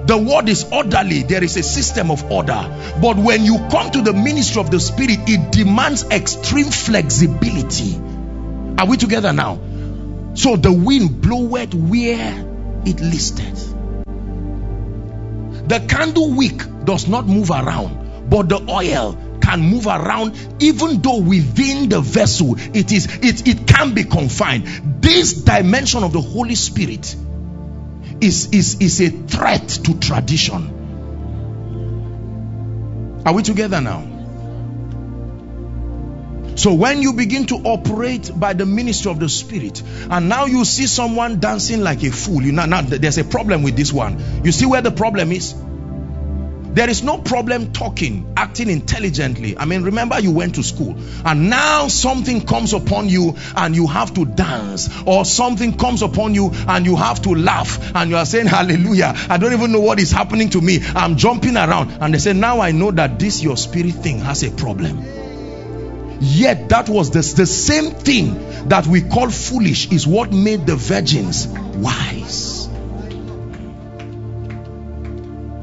[0.07, 1.23] the word is orderly.
[1.23, 2.93] There is a system of order.
[3.01, 7.95] But when you come to the ministry of the spirit, it demands extreme flexibility.
[8.77, 9.59] Are we together now?
[10.35, 12.45] So the wind bloweth where
[12.85, 13.55] it listed.
[15.67, 21.19] The candle wick does not move around, but the oil can move around even though
[21.19, 24.65] within the vessel it is it, it can be confined.
[25.01, 27.15] This dimension of the Holy Spirit
[28.21, 30.73] is, is, is a threat to tradition.
[33.25, 34.13] Are we together now?
[36.55, 40.65] So when you begin to operate by the ministry of the spirit, and now you
[40.65, 44.43] see someone dancing like a fool, you know, now there's a problem with this one.
[44.43, 45.53] You see where the problem is?
[46.77, 49.57] There is no problem talking, acting intelligently.
[49.57, 53.87] I mean, remember you went to school and now something comes upon you and you
[53.87, 58.15] have to dance, or something comes upon you and you have to laugh, and you
[58.15, 59.15] are saying, Hallelujah.
[59.27, 60.77] I don't even know what is happening to me.
[60.93, 61.97] I'm jumping around.
[61.99, 65.03] And they say, Now I know that this your spirit thing has a problem.
[66.21, 70.75] Yet that was the, the same thing that we call foolish, is what made the
[70.75, 72.56] virgins wise.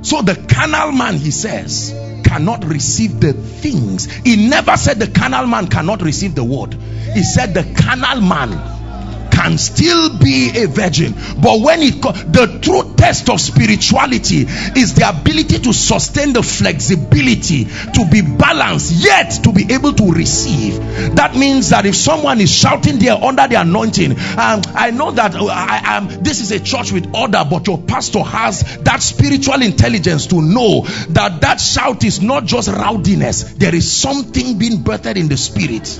[0.05, 1.94] So the carnal man, he says,
[2.24, 4.05] cannot receive the things.
[4.12, 6.74] He never said the carnal man cannot receive the word.
[6.74, 8.84] He said the carnal man
[9.45, 11.12] can still be a virgin.
[11.12, 14.47] But when it the true test of spirituality
[14.80, 20.12] is the ability to sustain the flexibility to be balanced yet to be able to
[20.12, 20.78] receive.
[21.16, 25.34] That means that if someone is shouting there under the anointing um, i know that
[25.34, 29.62] uh, I, um, this is a church with order but your pastor has that spiritual
[29.62, 33.55] intelligence to know that that shout is not just rowdiness.
[33.57, 35.99] There is something being birthed in the spirit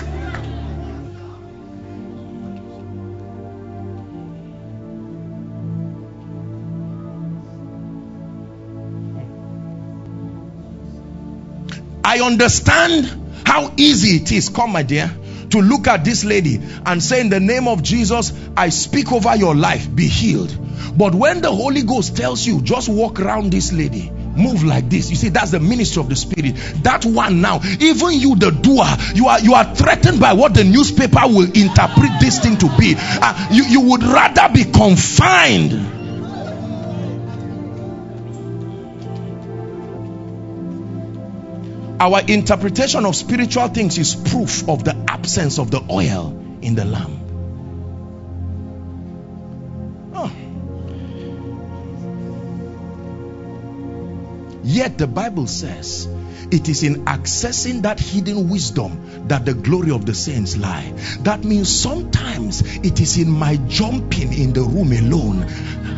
[12.15, 15.13] I understand how easy it is, come my dear,
[15.51, 19.35] to look at this lady and say, In the name of Jesus, I speak over
[19.35, 20.57] your life, be healed.
[20.97, 25.11] But when the Holy Ghost tells you, just walk around this lady, move like this
[25.11, 26.55] you see that's the ministry of the spirit.
[26.85, 30.65] That one now even you the doer you are you are threatened by what the
[30.65, 32.95] newspaper will interpret this thing to be.
[32.97, 35.94] Uh, you, you would rather be confined
[42.05, 46.85] Our interpretation of spiritual things is proof of the absence of the oil in the
[46.85, 47.19] lamp.
[50.13, 50.31] Oh.
[54.63, 56.07] Yet the Bible says
[56.51, 60.93] it is in accessing that hidden wisdom that the glory of the saints lie.
[61.21, 65.45] That means sometimes it is in my jumping in the room alone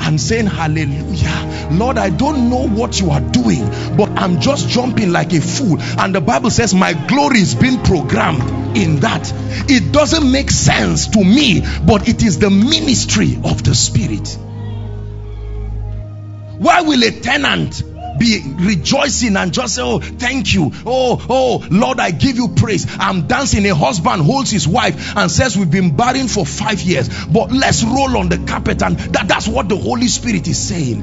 [0.01, 1.68] and saying, Hallelujah.
[1.72, 3.64] Lord, I don't know what you are doing,
[3.97, 5.80] but I'm just jumping like a fool.
[5.80, 9.32] And the Bible says, My glory is being programmed in that.
[9.68, 14.39] It doesn't make sense to me, but it is the ministry of the Spirit.
[16.59, 17.82] Why will a tenant
[18.19, 20.71] be rejoicing and just say, Oh, thank you.
[20.85, 22.87] Oh, oh, Lord, I give you praise.
[22.99, 23.67] I'm dancing.
[23.67, 27.85] A husband holds his wife and says, We've been married for five years, but let's
[27.85, 28.83] roll on the carpet.
[28.83, 31.03] And that, that's what the Holy Spirit is saying.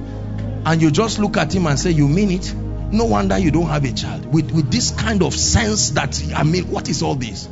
[0.65, 2.53] And you just look at him and say, You mean it?
[2.93, 4.31] No wonder you don't have a child.
[4.31, 7.47] With, with this kind of sense that, I mean, what is all this?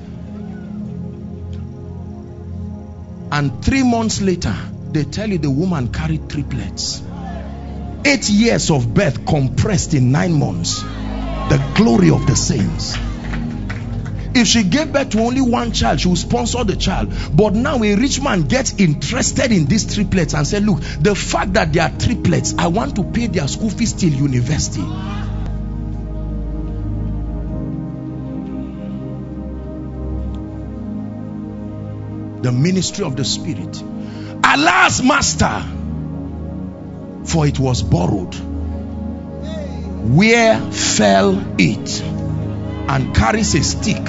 [3.31, 4.55] And three months later,
[4.91, 7.01] they tell you the woman carried triplets
[8.05, 10.81] eight years of birth compressed in nine months.
[10.81, 12.97] The glory of the saints.
[14.33, 17.13] If she gave birth to only one child she will sponsor the child.
[17.33, 21.53] But now a rich man gets interested in these triplets and say look the fact
[21.53, 24.81] that they are triplets i want to pay their school fees till university.
[32.41, 33.83] The ministry of the spirit.
[34.43, 35.80] Alas master
[37.25, 38.35] for it was borrowed.
[40.03, 42.01] Where fell it?
[42.01, 44.05] And carries a stick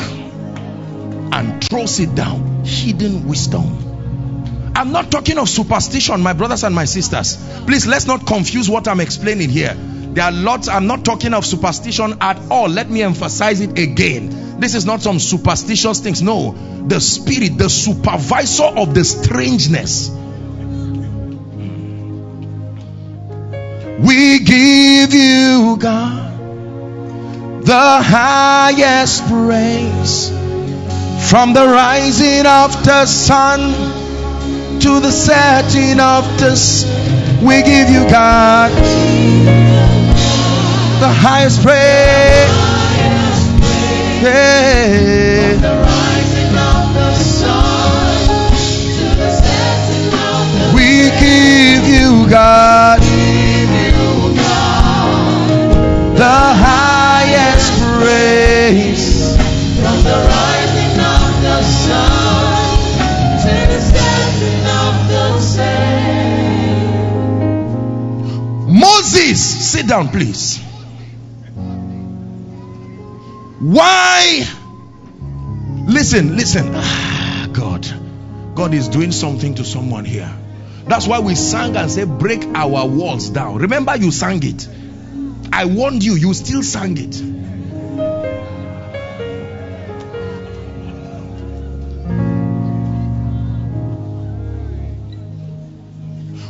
[1.33, 2.65] and throws it down.
[2.65, 4.73] Hidden wisdom.
[4.75, 7.37] I'm not talking of superstition, my brothers and my sisters.
[7.67, 9.75] Please, let's not confuse what I'm explaining here.
[9.75, 12.69] There are lots, I'm not talking of superstition at all.
[12.69, 14.61] Let me emphasize it again.
[14.61, 16.23] This is not some superstitious things.
[16.23, 16.53] No,
[16.87, 20.11] the spirit, the supervisor of the strangeness
[24.03, 30.29] We give you, God, the highest praise
[31.31, 33.61] from the rising of the sun
[34.81, 37.45] to the setting of the sun.
[37.45, 38.73] We give you, God,
[41.01, 42.51] the highest praise.
[45.63, 48.51] The rising of the sun
[48.99, 50.73] to the setting of the.
[50.75, 53.12] We give you, God
[56.23, 59.35] the highest praise.
[59.83, 62.79] From the rising of the sun
[63.43, 66.79] to the setting of the same.
[68.79, 69.39] Moses,
[69.73, 70.61] sit down, please.
[73.59, 74.47] Why?
[75.89, 76.71] Listen, listen.
[76.73, 77.85] Ah, God.
[78.55, 80.33] God is doing something to someone here.
[80.87, 83.57] That's why we sang and said, Break our walls down.
[83.57, 84.69] Remember, you sang it.
[85.53, 87.23] I warned you, you still sang it.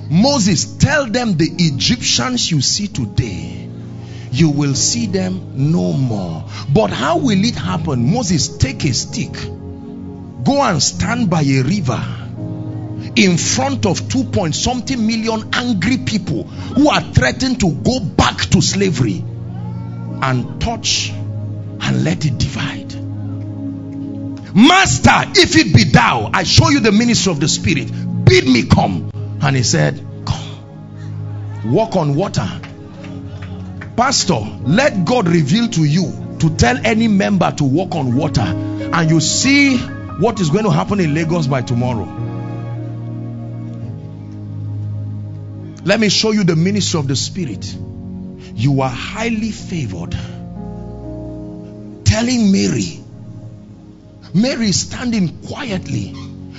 [0.08, 3.68] Moses, tell them the Egyptians you see today,
[4.30, 6.48] you will see them no more.
[6.72, 8.12] But how will it happen?
[8.12, 12.21] Moses, take a stick, go and stand by a river
[13.16, 18.38] in front of two point something million angry people who are threatened to go back
[18.38, 19.24] to slavery
[20.22, 22.94] and touch and let it divide.
[24.54, 27.90] Master, if it be thou, I show you the ministry of the Spirit.
[28.24, 29.10] Bid me come.
[29.40, 29.96] And he said,
[30.26, 31.72] Come.
[31.72, 32.46] Walk on water.
[33.96, 38.42] Pastor, let God reveal to you to tell any member to walk on water.
[38.42, 42.04] And you see what is going to happen in Lagos by tomorrow.
[45.84, 47.76] Let me show you the ministry of the Spirit.
[48.54, 50.12] You are highly favored.
[52.04, 53.00] Telling Mary,
[54.34, 56.14] Mary is standing quietly,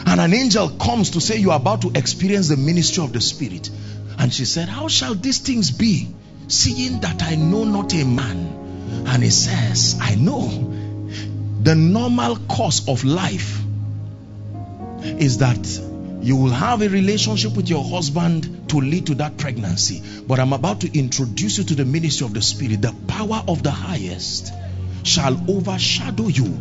[0.05, 3.21] and an angel comes to say, You are about to experience the ministry of the
[3.21, 3.69] Spirit.
[4.17, 6.09] And she said, How shall these things be,
[6.47, 9.05] seeing that I know not a man?
[9.07, 10.49] And he says, I know
[11.61, 13.61] the normal course of life
[15.01, 15.92] is that
[16.23, 20.01] you will have a relationship with your husband to lead to that pregnancy.
[20.25, 22.81] But I'm about to introduce you to the ministry of the Spirit.
[22.81, 24.53] The power of the highest
[25.03, 26.57] shall overshadow you.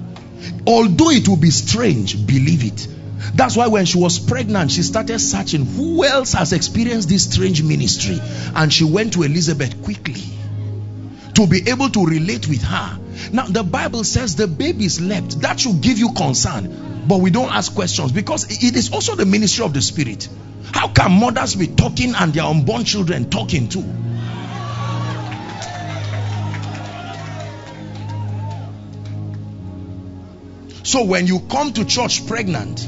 [0.66, 2.88] Although it will be strange, believe it.
[3.34, 7.62] That's why when she was pregnant, she started searching who else has experienced this strange
[7.62, 8.20] ministry.
[8.56, 10.24] And she went to Elizabeth quickly
[11.34, 12.98] to be able to relate with her.
[13.32, 15.40] Now, the Bible says the baby slept.
[15.42, 16.91] That should give you concern.
[17.06, 20.28] But we don't ask questions because it is also the ministry of the Spirit.
[20.72, 23.84] How can mothers be talking and their unborn children talking too?
[30.84, 32.86] So when you come to church pregnant,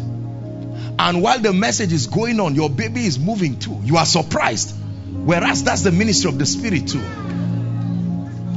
[0.98, 4.74] and while the message is going on, your baby is moving too, you are surprised.
[5.10, 7.02] Whereas that's the ministry of the Spirit too.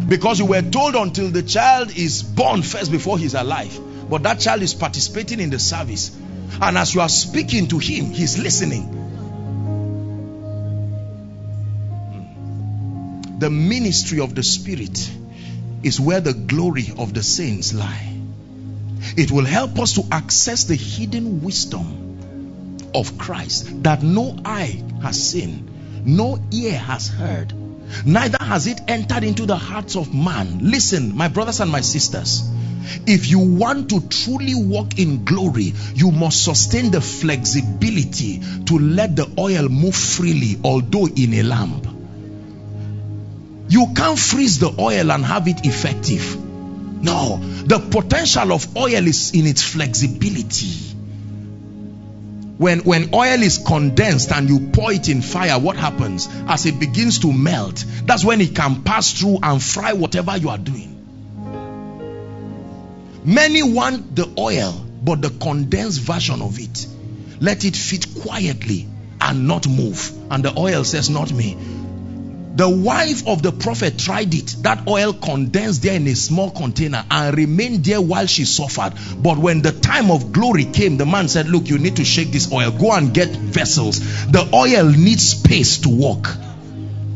[0.08, 3.87] Because you were told until the child is born first before he's alive.
[4.10, 6.18] But that child is participating in the service.
[6.62, 8.84] And as you are speaking to him, he's listening.
[12.14, 13.40] Hmm.
[13.40, 15.12] The ministry of the Spirit
[15.84, 18.14] is where the glory of the saints lie.
[19.16, 22.08] It will help us to access the hidden wisdom
[22.94, 25.70] of Christ that no eye has seen,
[26.04, 27.54] no ear has heard,
[28.06, 30.60] neither has it entered into the hearts of man.
[30.62, 32.44] Listen, my brothers and my sisters.
[33.06, 39.16] If you want to truly walk in glory, you must sustain the flexibility to let
[39.16, 41.88] the oil move freely, although in a lamp.
[43.70, 46.38] You can't freeze the oil and have it effective.
[47.02, 50.96] No, the potential of oil is in its flexibility.
[52.58, 56.28] When, when oil is condensed and you pour it in fire, what happens?
[56.48, 60.50] As it begins to melt, that's when it can pass through and fry whatever you
[60.50, 60.97] are doing.
[63.28, 64.72] Many want the oil,
[65.04, 66.88] but the condensed version of it.
[67.42, 68.88] Let it fit quietly
[69.20, 70.14] and not move.
[70.32, 71.58] And the oil says, Not me.
[72.56, 74.56] The wife of the prophet tried it.
[74.62, 78.94] That oil condensed there in a small container and remained there while she suffered.
[79.18, 82.32] But when the time of glory came, the man said, Look, you need to shake
[82.32, 82.72] this oil.
[82.72, 84.00] Go and get vessels.
[84.32, 86.34] The oil needs space to work.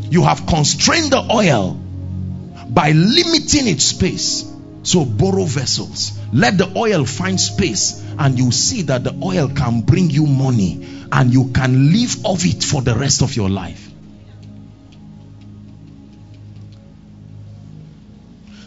[0.09, 1.80] You have constrained the oil
[2.68, 4.51] by limiting its space.
[4.84, 6.18] So borrow vessels.
[6.34, 11.06] Let the oil find space and you see that the oil can bring you money
[11.12, 13.90] and you can live off it for the rest of your life.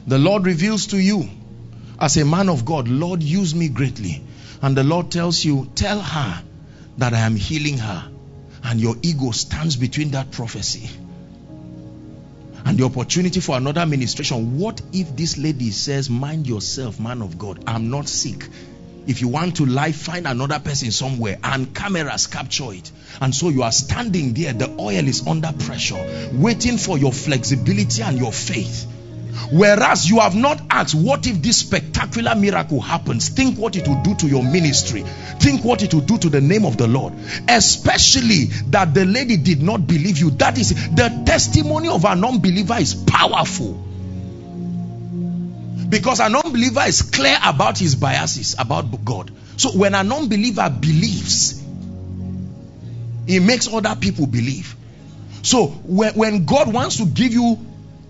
[0.07, 1.29] The Lord reveals to you
[1.99, 4.23] as a man of God, Lord, use me greatly.
[4.61, 6.43] And the Lord tells you, tell her
[6.99, 8.11] that I am healing her.
[8.63, 10.91] And your ego stands between that prophecy
[12.65, 14.59] and the opportunity for another administration.
[14.59, 18.49] What if this lady says, Mind yourself, man of God, I'm not sick.
[19.07, 22.91] If you want to lie, find another person somewhere and cameras capture it.
[23.21, 28.03] And so you are standing there, the oil is under pressure, waiting for your flexibility
[28.03, 28.87] and your faith.
[29.51, 33.29] Whereas you have not asked, what if this spectacular miracle happens?
[33.29, 35.03] Think what it will do to your ministry.
[35.03, 37.13] Think what it will do to the name of the Lord.
[37.49, 40.31] Especially that the lady did not believe you.
[40.31, 43.73] That is the testimony of an unbeliever is powerful.
[45.89, 49.31] Because an unbeliever is clear about his biases about God.
[49.57, 51.63] So when an unbeliever believes,
[53.27, 54.75] he makes other people believe.
[55.43, 57.59] So when, when God wants to give you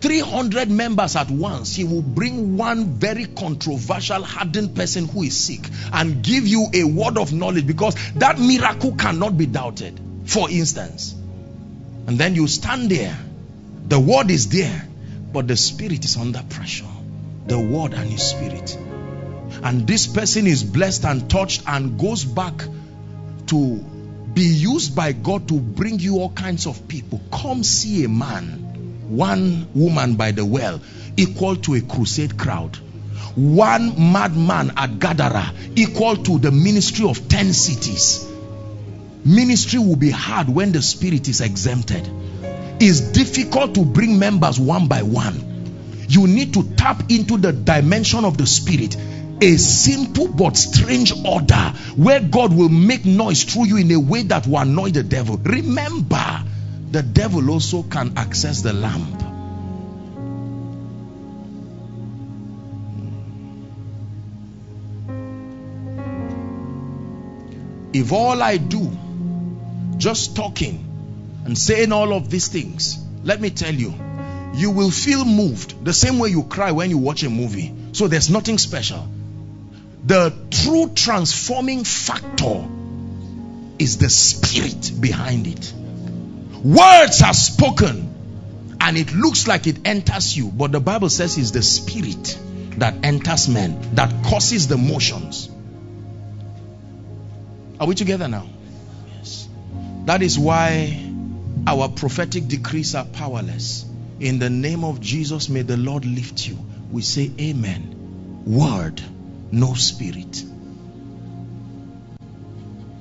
[0.05, 5.67] 300 members at once, he will bring one very controversial, hardened person who is sick
[5.95, 9.99] and give you a word of knowledge because that miracle cannot be doubted.
[10.27, 11.15] For instance,
[12.07, 13.17] and then you stand there,
[13.87, 14.87] the word is there,
[15.33, 16.85] but the spirit is under pressure.
[17.47, 18.77] The word and his spirit.
[19.63, 22.63] And this person is blessed and touched and goes back
[23.47, 23.77] to
[24.35, 27.23] be used by God to bring you all kinds of people.
[27.33, 28.64] Come see a man
[29.17, 30.81] one woman by the well
[31.17, 32.77] equal to a crusade crowd.
[33.35, 38.29] One madman at Gadara equal to the ministry of 10 cities.
[39.25, 42.09] Ministry will be hard when the spirit is exempted.
[42.81, 46.05] It's difficult to bring members one by one.
[46.09, 48.97] You need to tap into the dimension of the spirit
[49.41, 54.23] a simple but strange order where God will make noise through you in a way
[54.25, 55.39] that will annoy the devil.
[55.39, 56.45] Remember,
[56.95, 59.21] the devil also can access the lamp.
[67.93, 68.97] If all I do,
[69.97, 73.93] just talking and saying all of these things, let me tell you,
[74.55, 77.75] you will feel moved the same way you cry when you watch a movie.
[77.91, 79.05] So there's nothing special.
[80.05, 82.65] The true transforming factor
[83.81, 85.75] is the spirit behind it.
[86.65, 91.51] Words are spoken and it looks like it enters you, but the Bible says it's
[91.51, 92.39] the spirit
[92.79, 95.51] that enters men, that causes the motions.
[97.79, 98.47] Are we together now?
[99.19, 99.47] Yes.
[100.07, 101.11] That is why
[101.67, 103.85] our prophetic decrees are powerless.
[104.19, 106.59] In the name of Jesus, may the Lord lift you.
[106.91, 108.43] We say, Amen.
[108.47, 109.03] Word,
[109.53, 110.43] no spirit.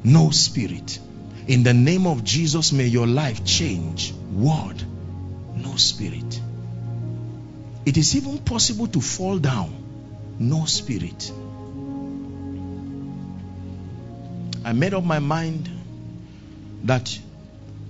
[0.03, 0.99] No spirit.
[1.47, 4.13] In the name of Jesus, may your life change.
[4.31, 4.81] Word,
[5.55, 6.41] no spirit.
[7.85, 10.35] It is even possible to fall down.
[10.39, 11.31] No spirit.
[14.65, 15.69] I made up my mind
[16.85, 17.19] that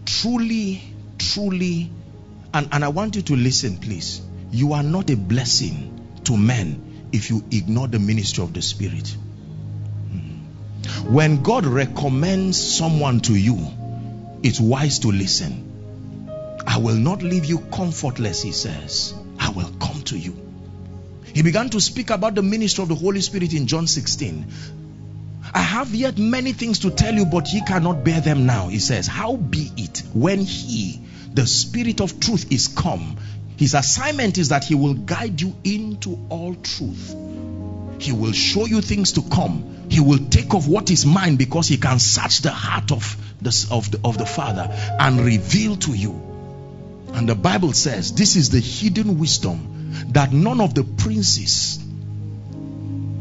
[0.05, 0.81] truly,
[1.19, 1.91] truly,
[2.53, 4.21] and, and I want you to listen, please.
[4.51, 9.15] You are not a blessing to men if you ignore the ministry of the Spirit.
[11.05, 13.57] When God recommends someone to you,
[14.41, 15.69] it's wise to listen.
[16.65, 19.13] I will not leave you comfortless, he says.
[19.39, 20.35] I will come to you.
[21.33, 24.45] He began to speak about the ministry of the Holy Spirit in John 16.
[25.53, 28.67] I have yet many things to tell you, but ye cannot bear them now.
[28.67, 31.01] He says, How be it when he,
[31.33, 33.17] the Spirit of truth, is come?
[33.57, 37.13] His assignment is that he will guide you into all truth.
[38.03, 39.87] He will show you things to come.
[39.89, 43.67] He will take off what is mine because he can search the heart of the,
[43.71, 44.67] of the, of the Father
[44.99, 46.11] and reveal to you.
[47.13, 51.79] And the Bible says this is the hidden wisdom that none of the princes,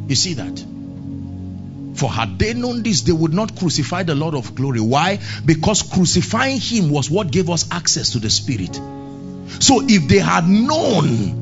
[0.09, 0.65] you see that?
[1.95, 4.81] For had they known this, they would not crucify the Lord of glory.
[4.81, 5.21] Why?
[5.45, 8.75] Because crucifying him was what gave us access to the Spirit.
[9.61, 11.42] So if they had known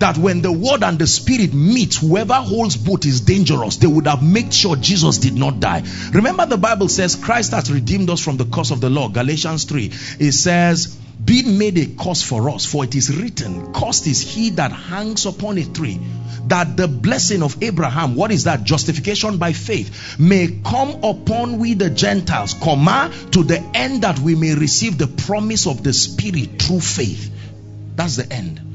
[0.00, 4.06] that when the word and the spirit meet, whoever holds both is dangerous, they would
[4.06, 5.82] have made sure Jesus did not die.
[6.12, 9.08] Remember, the Bible says Christ has redeemed us from the curse of the law.
[9.08, 9.86] Galatians 3.
[10.20, 14.50] It says, being made a curse for us, for it is written, Cursed is he
[14.50, 15.98] that hangs upon a tree,
[16.48, 18.64] that the blessing of Abraham, what is that?
[18.64, 24.34] Justification by faith, may come upon we the Gentiles, comma, to the end that we
[24.34, 27.32] may receive the promise of the Spirit through faith.
[27.96, 28.65] That's the end.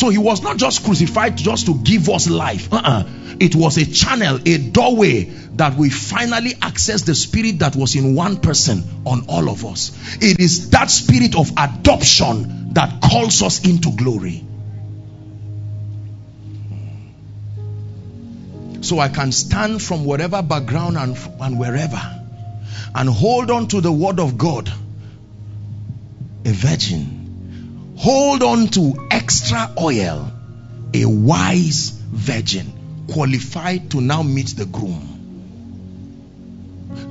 [0.00, 2.72] So he was not just crucified just to give us life.
[2.72, 3.04] Uh-uh.
[3.38, 8.14] It was a channel, a doorway that we finally access the spirit that was in
[8.14, 9.92] one person on all of us.
[10.22, 14.42] It is that spirit of adoption that calls us into glory.
[18.80, 22.00] So I can stand from whatever background and, and wherever
[22.94, 24.72] and hold on to the word of God.
[26.46, 27.19] A virgin.
[28.00, 30.32] Hold on to extra oil.
[30.94, 35.18] A wise virgin qualified to now meet the groom.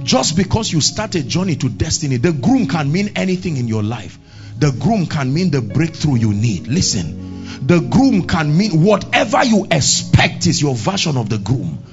[0.04, 3.84] Just because you start a journey to destiny, the groom can mean anything in your
[3.84, 4.18] life.
[4.58, 6.66] The groom can mean the breakthrough you need.
[6.66, 11.84] Listen, the groom can mean whatever you expect is your version of the groom.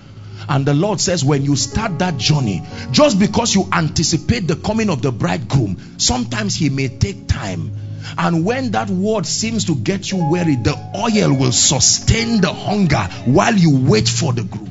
[0.49, 4.89] And the Lord says, when you start that journey, just because you anticipate the coming
[4.89, 7.86] of the bridegroom, sometimes he may take time.
[8.19, 13.09] And when that word seems to get you weary, the oil will sustain the hunger
[13.27, 14.69] while you wait for the group.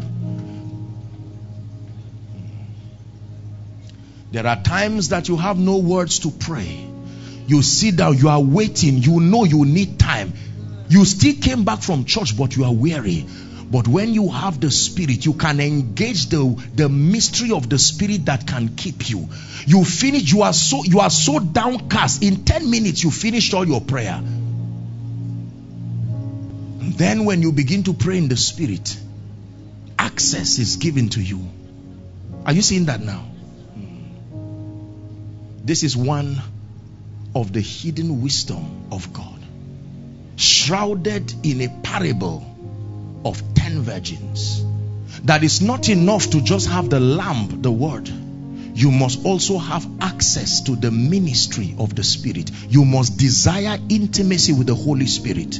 [4.31, 6.85] There are times that you have no words to pray.
[7.47, 10.33] You sit down, you are waiting, you know you need time.
[10.89, 13.25] You still came back from church, but you are weary.
[13.71, 16.43] But when you have the spirit, you can engage the,
[16.75, 19.29] the mystery of the spirit that can keep you.
[19.65, 22.23] You finish, you are so you are so downcast.
[22.23, 24.21] In 10 minutes, you finished all your prayer.
[26.79, 28.97] Then when you begin to pray in the spirit,
[29.97, 31.47] access is given to you.
[32.45, 33.25] Are you seeing that now?
[35.63, 36.41] This is one
[37.33, 39.35] of the hidden wisdom of God.
[40.37, 42.45] shrouded in a parable
[43.23, 44.63] of 10 virgins.
[45.23, 48.07] That is not enough to just have the lamp, the word.
[48.07, 52.51] You must also have access to the ministry of the Spirit.
[52.69, 55.59] You must desire intimacy with the Holy Spirit.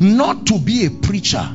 [0.00, 1.46] Not to be a preacher,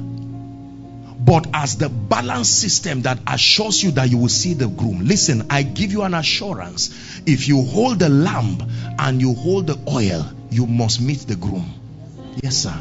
[1.20, 5.00] but as the balance system that assures you that you will see the groom.
[5.06, 7.22] Listen, I give you an assurance.
[7.26, 8.62] If you hold the lamp
[9.00, 11.74] and you hold the oil, you must meet the groom.
[12.44, 12.76] Yes, sir.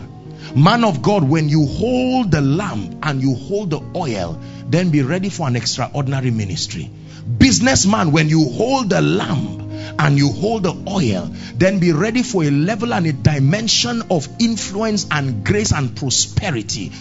[0.54, 5.02] Man of God, when you hold the lamp and you hold the oil, then be
[5.02, 6.88] ready for an extraordinary ministry.
[7.38, 9.62] Businessman, when you hold the lamp
[9.98, 14.28] and you hold the oil, then be ready for a level and a dimension of
[14.38, 16.92] influence and grace and prosperity.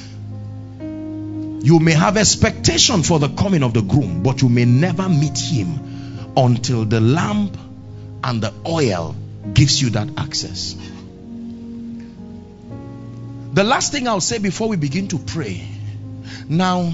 [0.79, 5.37] You may have expectation for the coming of the groom, but you may never meet
[5.37, 7.55] him until the lamp
[8.23, 9.15] and the oil
[9.53, 10.75] gives you that access.
[13.53, 15.67] The last thing I'll say before we begin to pray.
[16.49, 16.91] Now,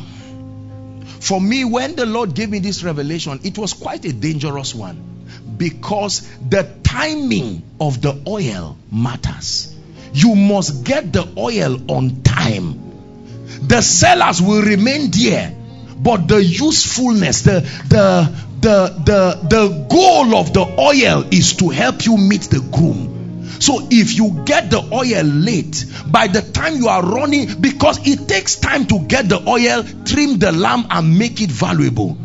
[1.21, 5.55] for me, when the Lord gave me this revelation, it was quite a dangerous one
[5.57, 9.73] because the timing of the oil matters.
[10.13, 13.47] You must get the oil on time.
[13.61, 15.55] The sellers will remain there,
[15.97, 22.05] but the usefulness, the the the the the goal of the oil is to help
[22.05, 23.18] you meet the groom.
[23.59, 28.27] So if you get the oil late, by the time you are running, because it
[28.27, 32.17] takes time to get the oil, trim the lamp, and make it valuable.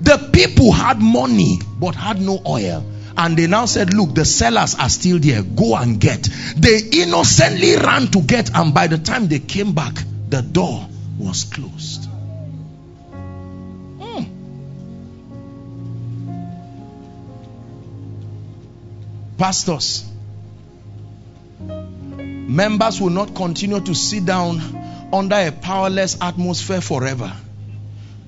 [0.00, 2.84] The people had money but had no oil.
[3.16, 5.42] And they now said, Look, the sellers are still there.
[5.42, 6.28] Go and get.
[6.56, 9.94] They innocently ran to get, and by the time they came back,
[10.28, 12.06] the door was closed.
[14.00, 14.24] Hmm.
[19.36, 20.09] Pastors,
[22.48, 24.60] members will not continue to sit down
[25.12, 27.32] under a powerless atmosphere forever.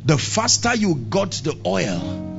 [0.05, 2.31] The faster you got the oil,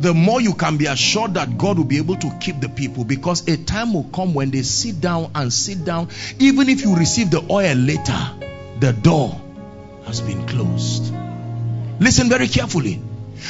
[0.00, 3.04] the more you can be assured that God will be able to keep the people
[3.04, 6.08] because a time will come when they sit down and sit down.
[6.38, 8.30] Even if you receive the oil later,
[8.80, 9.40] the door
[10.06, 11.12] has been closed.
[12.00, 13.02] Listen very carefully.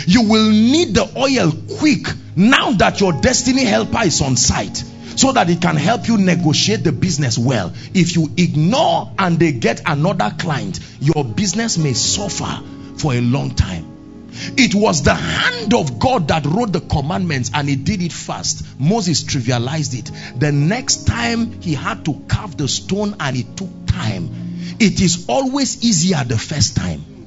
[0.07, 4.83] You will need the oil quick now that your destiny helper is on site
[5.19, 7.73] so that it can help you negotiate the business well.
[7.93, 12.63] If you ignore and they get another client, your business may suffer
[12.97, 14.31] for a long time.
[14.57, 18.65] It was the hand of God that wrote the commandments and he did it fast.
[18.79, 20.39] Moses trivialized it.
[20.39, 24.31] The next time he had to carve the stone and it took time.
[24.79, 27.18] It is always easier the first time.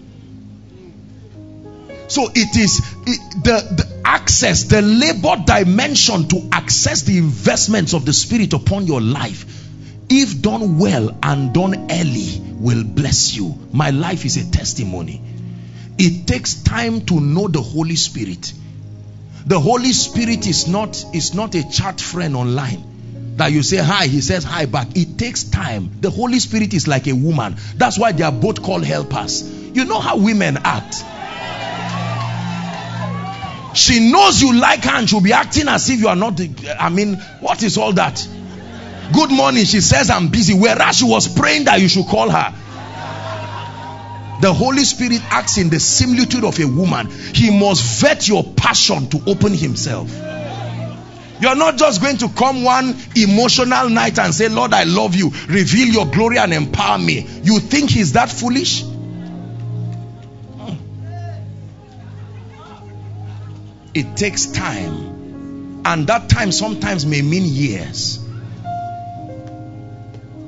[2.12, 8.05] So it is it, the, the access, the labor dimension to access the investments of
[8.05, 9.45] the Spirit upon your life,
[10.09, 13.57] if done well and done early, will bless you.
[13.72, 15.22] My life is a testimony.
[15.97, 18.51] It takes time to know the Holy Spirit.
[19.45, 24.07] The Holy Spirit is not is not a chat friend online that you say hi,
[24.07, 24.97] he says hi back.
[24.97, 26.01] It takes time.
[26.01, 27.55] The Holy Spirit is like a woman.
[27.76, 29.49] That's why they are both called helpers.
[29.74, 31.05] You know how women act.
[33.74, 36.40] She knows you like her and she'll be acting as if you are not.
[36.80, 38.28] I mean, what is all that?
[39.14, 39.66] Good morning.
[39.66, 40.54] She says, I'm busy.
[40.54, 42.54] Whereas she was praying that you should call her.
[44.42, 47.10] The Holy Spirit acts in the similitude of a woman.
[47.10, 50.10] He must vet your passion to open himself.
[51.40, 55.32] You're not just going to come one emotional night and say, Lord, I love you.
[55.48, 57.28] Reveal your glory and empower me.
[57.44, 58.84] You think he's that foolish?
[63.94, 65.82] It takes time.
[65.86, 68.20] And that time sometimes may mean years.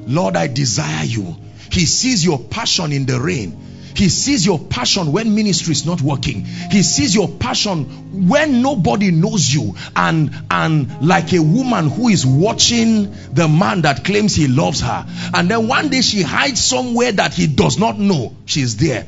[0.05, 1.35] Lord, I desire you.
[1.71, 3.59] He sees your passion in the rain.
[3.95, 6.45] He sees your passion when ministry is not working.
[6.45, 9.75] He sees your passion when nobody knows you.
[9.95, 15.05] And, and like a woman who is watching the man that claims he loves her.
[15.33, 19.07] And then one day she hides somewhere that he does not know she's there.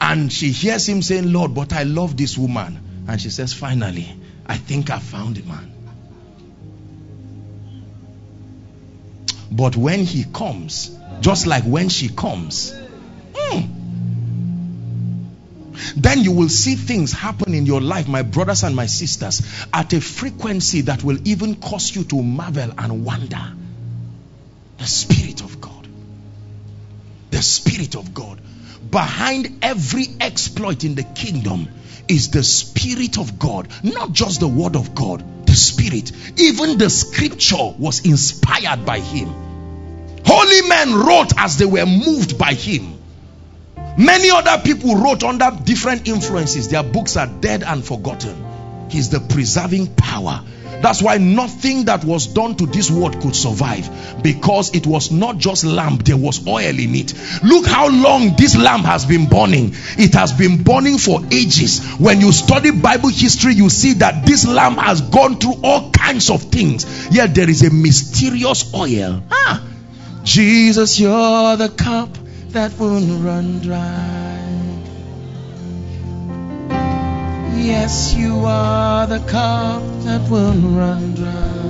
[0.00, 2.91] And she hears him saying, Lord, but I love this woman.
[3.08, 4.14] And she says, finally,
[4.46, 5.72] I think I found a man.
[9.50, 12.74] But when he comes, just like when she comes,
[13.36, 13.82] hmm,
[15.96, 19.42] then you will see things happen in your life, my brothers and my sisters,
[19.72, 23.52] at a frequency that will even cause you to marvel and wonder.
[24.78, 25.86] The Spirit of God.
[27.30, 28.40] The Spirit of God.
[28.90, 31.68] Behind every exploit in the kingdom
[32.08, 36.12] is the Spirit of God, not just the Word of God, the Spirit.
[36.38, 39.52] Even the scripture was inspired by Him.
[40.24, 42.98] Holy men wrote as they were moved by him.
[43.98, 46.68] Many other people wrote under different influences.
[46.68, 48.88] Their books are dead and forgotten.
[48.88, 50.44] He's the preserving power.
[50.82, 55.38] That's why nothing that was done to this world could survive because it was not
[55.38, 57.14] just lamp, there was oil in it.
[57.42, 59.74] Look how long this lamp has been burning.
[59.96, 61.86] It has been burning for ages.
[61.98, 66.30] When you study Bible history, you see that this lamp has gone through all kinds
[66.30, 67.08] of things.
[67.10, 69.22] Yet there is a mysterious oil.
[69.30, 69.64] Ah,
[70.24, 72.10] Jesus, you're the cup
[72.50, 74.21] that won't run dry.
[77.62, 81.62] Yes, you are the cup that will run dry.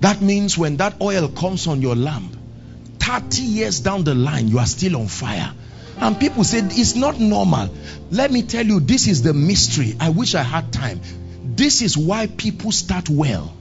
[0.00, 2.36] That means when that oil comes on your lamp,
[3.00, 5.52] 30 years down the line, you are still on fire.
[5.96, 7.70] And people say it's not normal.
[8.12, 9.96] Let me tell you, this is the mystery.
[9.98, 11.00] I wish I had time.
[11.44, 13.52] This is why people start well.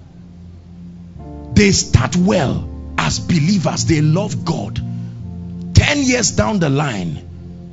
[1.54, 2.70] They start well
[3.00, 4.80] as believers, they love God.
[5.74, 7.27] 10 years down the line,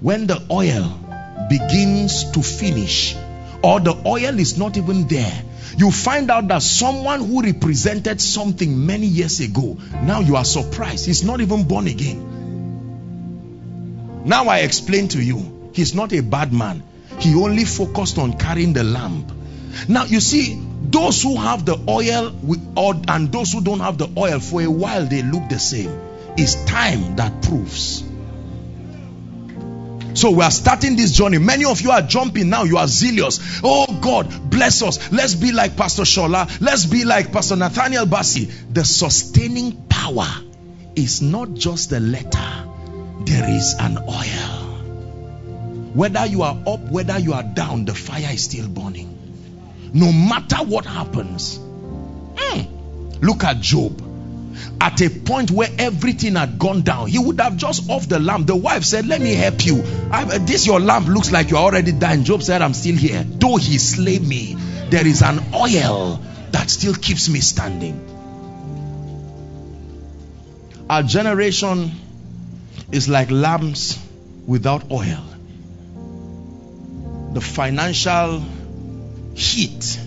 [0.04, 1.00] when the oil
[1.48, 3.16] begins to finish
[3.62, 5.42] or the oil is not even there
[5.78, 11.06] you find out that someone who represented something many years ago now you are surprised.
[11.06, 12.20] He's not even born again.
[14.26, 16.82] Now i explain to you he's not a bad man.
[17.18, 19.32] He only focused on carrying the lamp
[19.88, 22.34] now you see those who have the oil
[23.08, 25.98] and those who don't have the oil for a while they look the same.
[26.36, 28.04] It's time that proves
[30.14, 31.38] so we are starting this journey.
[31.38, 32.62] Many of you are jumping now.
[32.64, 33.60] You are zealous.
[33.62, 35.12] Oh God, bless us.
[35.12, 36.60] Let's be like Pastor Shola.
[36.60, 38.50] Let's be like Pastor Nathaniel Bassey.
[38.72, 40.28] The sustaining power
[40.94, 42.68] is not just the letter.
[43.24, 44.60] There is an oil.
[45.94, 49.10] Whether you are up, whether you are down, the fire is still burning.
[49.92, 51.58] No matter what happens.
[51.58, 53.22] Mm.
[53.22, 54.13] Look at Job
[54.80, 57.08] at a point where everything had gone down.
[57.08, 58.46] He would have just off the lamp.
[58.46, 59.82] The wife said let me help you.
[60.10, 62.24] I, uh, this your lamp looks like you're already dying.
[62.24, 63.24] Job said i'm still here.
[63.24, 64.56] Though he slay me
[64.90, 68.10] there is an oil that still keeps me standing.
[70.88, 71.90] Our generation
[72.92, 73.98] is like lamps
[74.46, 75.24] without oil.
[77.32, 78.44] The financial
[79.34, 79.98] heat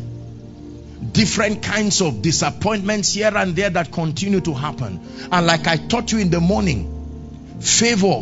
[1.18, 4.99] different kinds of disappointments here and there that continue to happen.
[5.32, 8.22] And like I taught you in the morning, favor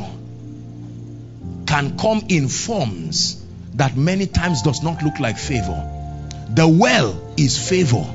[1.68, 5.92] can come in forms that many times does not look like favor.
[6.52, 8.06] The well is favor.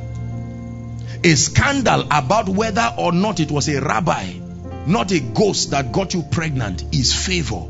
[1.24, 4.32] A scandal about whether or not it was a rabbi,
[4.86, 7.66] not a ghost that got you pregnant is favor.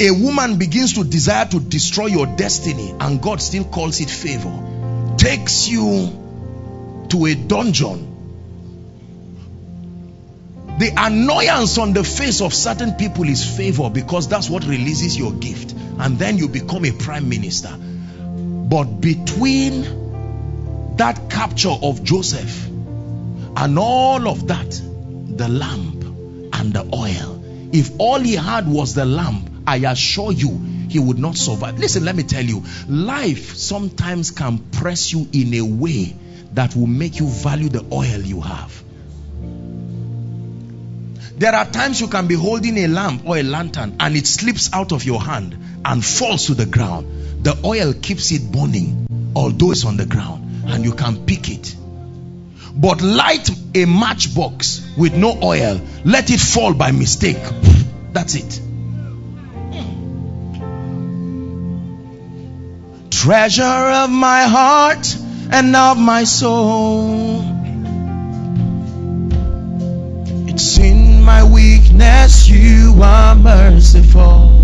[0.00, 5.14] A woman begins to desire to destroy your destiny and God still calls it favor.
[5.16, 8.06] Takes you to a dungeon.
[10.78, 15.32] The annoyance on the face of certain people is favor because that's what releases your
[15.32, 17.74] gift and then you become a prime minister.
[17.76, 24.70] But between that capture of Joseph and all of that
[25.38, 26.04] the lamp
[26.52, 27.42] and the oil.
[27.72, 30.58] If all he had was the lamp I assure you,
[30.88, 31.78] he would not survive.
[31.78, 36.16] Listen, let me tell you, life sometimes can press you in a way
[36.54, 38.82] that will make you value the oil you have.
[41.38, 44.72] There are times you can be holding a lamp or a lantern and it slips
[44.72, 47.44] out of your hand and falls to the ground.
[47.44, 49.06] The oil keeps it burning,
[49.36, 51.76] although it's on the ground, and you can pick it.
[52.74, 57.36] But light a matchbox with no oil, let it fall by mistake.
[58.12, 58.62] That's it.
[63.28, 65.14] Treasure of my heart
[65.52, 67.42] and of my soul.
[70.48, 74.62] It's in my weakness you are merciful.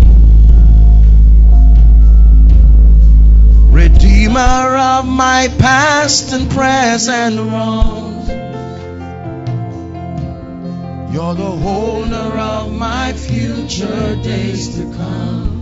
[3.69, 8.29] Redeemer of my past and present wrongs.
[11.13, 15.54] You're the holder of my future days to come.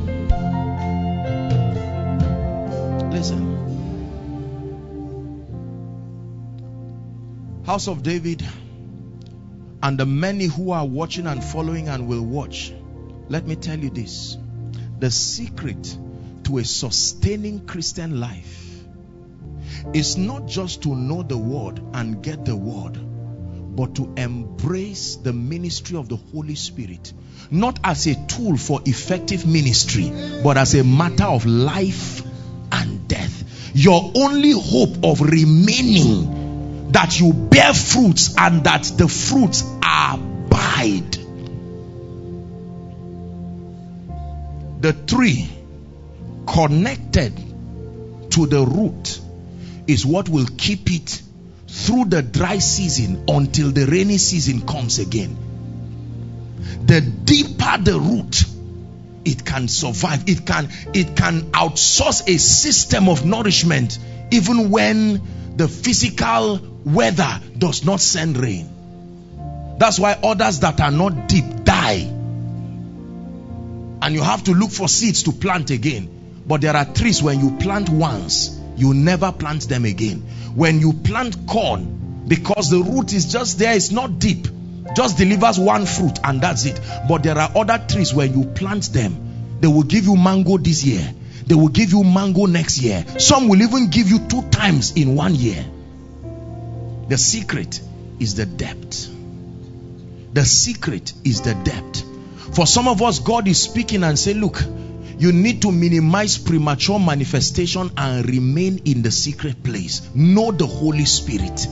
[7.65, 8.43] House of David
[9.81, 12.73] and the many who are watching and following and will watch,
[13.29, 14.37] let me tell you this.
[14.99, 15.97] The secret
[16.45, 18.83] to a sustaining Christian life
[19.93, 22.97] is not just to know the word and get the word,
[23.75, 27.13] but to embrace the ministry of the Holy Spirit,
[27.51, 30.11] not as a tool for effective ministry,
[30.43, 32.23] but as a matter of life
[32.73, 33.39] and death.
[33.75, 41.17] your only hope of remaining that you bear fruits and that the fruits abide.
[44.81, 45.49] The tree
[46.45, 47.33] connected
[48.31, 49.19] to the root
[49.87, 51.21] is what will keep it
[51.67, 55.35] through the dry season until the rainy season comes again.
[56.85, 58.43] The deeper the root,
[59.25, 60.27] it can survive.
[60.27, 63.99] It can it can outsource a system of nourishment
[64.31, 65.21] even when
[65.55, 68.69] the physical weather does not send rain.
[69.77, 72.09] That's why others that are not deep die.
[74.01, 76.41] And you have to look for seeds to plant again.
[76.45, 80.21] But there are trees when you plant once, you never plant them again.
[80.55, 84.47] When you plant corn, because the root is just there, it's not deep,
[84.95, 86.79] just delivers one fruit and that's it.
[87.07, 90.83] But there are other trees where you plant them, they will give you mango this
[90.83, 91.13] year,
[91.45, 93.05] they will give you mango next year.
[93.19, 95.65] Some will even give you two times in one year.
[97.09, 97.81] The secret
[98.19, 99.09] is the depth.
[100.33, 102.03] The secret is the depth.
[102.55, 104.63] For some of us, God is speaking and say, Look,
[105.17, 110.09] you need to minimize premature manifestation and remain in the secret place.
[110.15, 111.67] Know the Holy Spirit.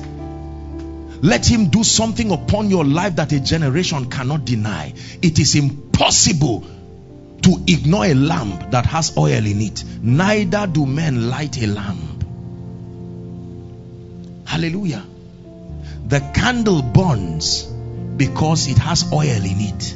[1.22, 4.94] Let Him do something upon your life that a generation cannot deny.
[5.22, 6.66] It is impossible
[7.44, 9.84] to ignore a lamp that has oil in it.
[10.02, 12.24] Neither do men light a lamp.
[14.48, 15.06] Hallelujah.
[16.08, 19.96] The candle burns because it has oil in it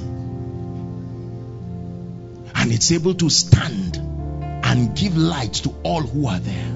[2.56, 6.72] and it's able to stand and give light to all who are there.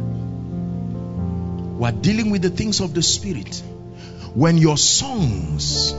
[1.80, 3.64] We're dealing with the things of the spirit.
[4.34, 5.94] When your songs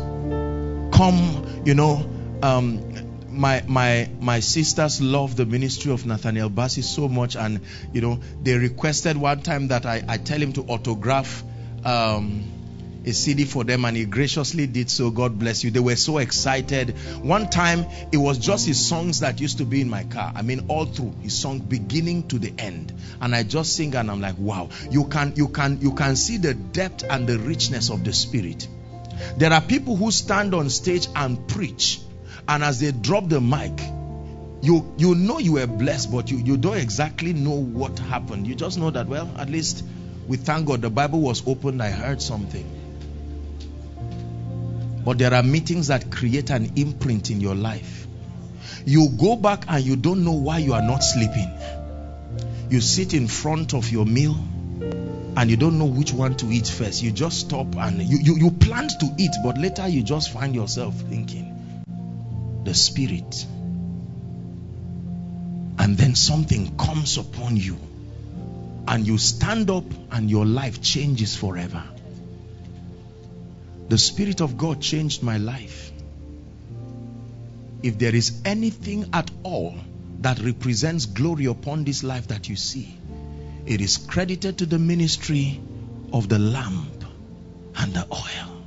[0.93, 2.09] come, you know,
[2.43, 7.61] um, my my my sisters love the ministry of Nathaniel Bassey so much, and
[7.93, 11.43] you know, they requested one time that I, I tell him to autograph
[11.85, 12.45] um,
[13.05, 15.11] a CD for them and he graciously did so.
[15.11, 15.71] God bless you.
[15.71, 16.91] They were so excited.
[17.23, 20.33] One time it was just his songs that used to be in my car.
[20.35, 22.93] I mean all through his song beginning to the end.
[23.21, 24.69] And I just sing and I'm like, wow.
[24.91, 28.69] You can you can you can see the depth and the richness of the spirit.
[29.37, 32.01] There are people who stand on stage and preach
[32.49, 33.81] and as they drop the mic
[34.63, 38.47] you you know you were blessed but you you don't exactly know what happened.
[38.47, 39.85] You just know that well at least
[40.29, 42.80] we thank God the Bible was opened I heard something.
[45.05, 48.07] But there are meetings that create an imprint in your life.
[48.85, 51.51] You go back and you don't know why you are not sleeping.
[52.71, 54.37] You sit in front of your meal
[55.37, 57.03] and you don't know which one to eat first.
[57.03, 60.55] You just stop and you, you, you planned to eat, but later you just find
[60.55, 61.83] yourself thinking,
[62.65, 63.47] the Spirit.
[65.79, 67.79] And then something comes upon you
[68.87, 71.83] and you stand up and your life changes forever.
[73.91, 75.91] The Spirit of God changed my life.
[77.83, 79.75] If there is anything at all
[80.21, 82.97] that represents glory upon this life that you see,
[83.67, 85.61] it is credited to the ministry
[86.13, 87.05] of the lamp
[87.79, 88.63] and the oil.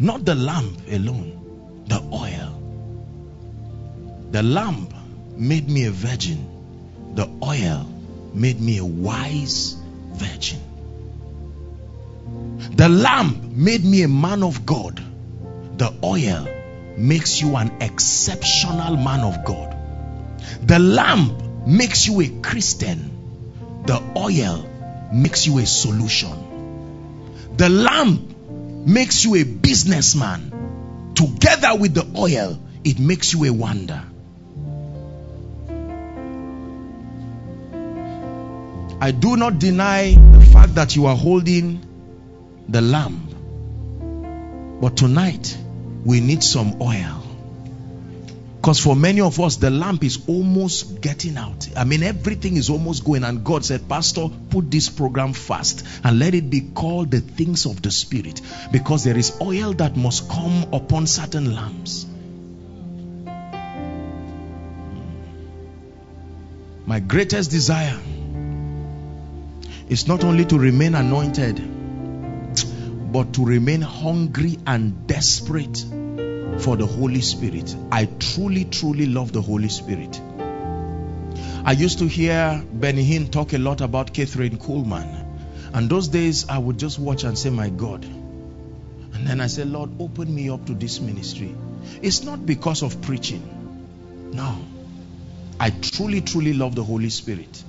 [0.00, 2.50] Not the lamp alone, the oil.
[4.32, 4.92] The lamp
[5.36, 7.86] made me a virgin, the oil
[8.34, 9.76] made me a wise
[10.14, 10.65] virgin.
[12.72, 15.02] The lamp made me a man of God.
[15.78, 16.48] The oil
[16.96, 19.76] makes you an exceptional man of God.
[20.62, 23.82] The lamp makes you a Christian.
[23.86, 24.68] The oil
[25.12, 27.52] makes you a solution.
[27.56, 28.36] The lamp
[28.86, 31.12] makes you a businessman.
[31.14, 34.02] Together with the oil, it makes you a wonder.
[38.98, 41.85] I do not deny the fact that you are holding
[42.68, 43.34] the lamp.
[44.80, 45.56] But tonight,
[46.04, 47.22] we need some oil.
[48.60, 51.68] Because for many of us, the lamp is almost getting out.
[51.76, 53.22] I mean, everything is almost going.
[53.22, 57.64] And God said, Pastor, put this program fast and let it be called the things
[57.64, 58.40] of the Spirit.
[58.72, 62.06] Because there is oil that must come upon certain lamps.
[66.86, 68.00] My greatest desire
[69.88, 71.75] is not only to remain anointed
[73.16, 75.78] but to remain hungry and desperate
[76.58, 77.74] for the Holy Spirit.
[77.90, 80.20] I truly, truly love the Holy Spirit.
[81.64, 85.24] I used to hear Benny Hinn talk a lot about Kathryn Kuhlman.
[85.72, 88.04] And those days I would just watch and say, My God.
[88.04, 91.54] And then I said, Lord, open me up to this ministry.
[92.02, 94.30] It's not because of preaching.
[94.34, 94.58] No.
[95.58, 97.64] I truly, truly love the Holy Spirit.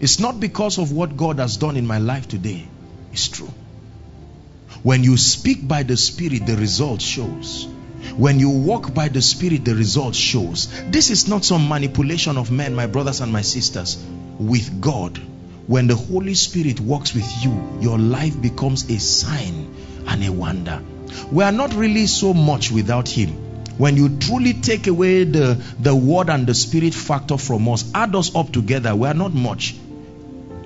[0.00, 2.68] It's not because of what God has done in my life today.
[3.10, 3.48] It's true.
[4.88, 7.68] When you speak by the Spirit, the result shows.
[8.16, 10.68] When you walk by the Spirit, the result shows.
[10.88, 14.02] This is not some manipulation of men, my brothers and my sisters.
[14.38, 15.18] With God,
[15.66, 19.74] when the Holy Spirit walks with you, your life becomes a sign
[20.06, 20.82] and a wonder.
[21.30, 23.28] We are not really so much without Him.
[23.76, 28.16] When you truly take away the, the word and the spirit factor from us, add
[28.16, 29.74] us up together, we are not much.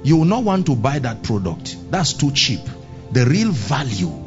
[0.04, 1.76] You will not want to buy that product.
[1.90, 2.60] That's too cheap.
[3.12, 4.22] The real value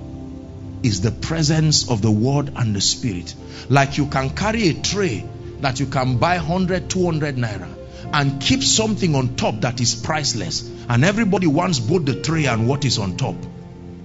[0.83, 3.33] is the presence of the word and the spirit.
[3.69, 5.27] Like you can carry a tray
[5.61, 7.75] that you can buy 100, 200 naira
[8.13, 10.69] and keep something on top that is priceless.
[10.87, 13.35] And everybody wants both the tray and what is on top.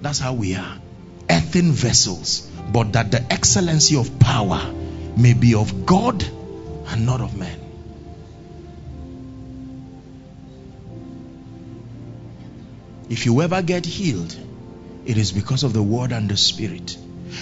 [0.00, 0.78] That's how we are.
[1.28, 4.72] Earthen vessels, but that the excellency of power
[5.16, 6.22] may be of God
[6.86, 7.58] and not of men.
[13.10, 14.34] If you ever get healed,
[15.10, 16.96] it is because of the word and the spirit.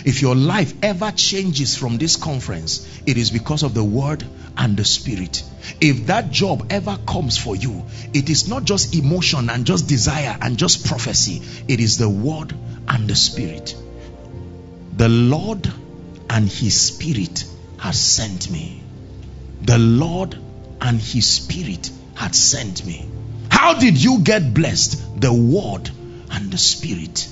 [0.07, 4.25] If your life ever changes from this conference, it is because of the word
[4.57, 5.43] and the spirit.
[5.79, 7.85] If that job ever comes for you,
[8.15, 12.55] it is not just emotion and just desire and just prophecy, it is the word
[12.89, 13.77] and the spirit.
[14.97, 15.71] The Lord
[16.31, 17.45] and his spirit
[17.77, 18.83] has sent me.
[19.61, 20.39] The Lord
[20.81, 23.11] and his spirit had sent me.
[23.51, 25.21] How did you get blessed?
[25.21, 25.91] The word
[26.31, 27.29] and the spirit.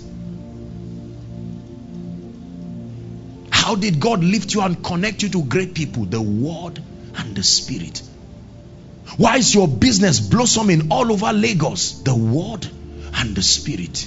[3.66, 6.04] How did God lift you and connect you to great people?
[6.04, 6.80] The word
[7.16, 8.00] and the spirit.
[9.16, 12.00] Why is your business blossoming all over Lagos?
[12.02, 12.64] The word
[13.12, 14.06] and the spirit.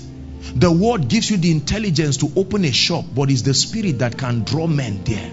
[0.56, 4.18] The word gives you the intelligence to open a shop, but it's the spirit that
[4.18, 5.30] can draw men there.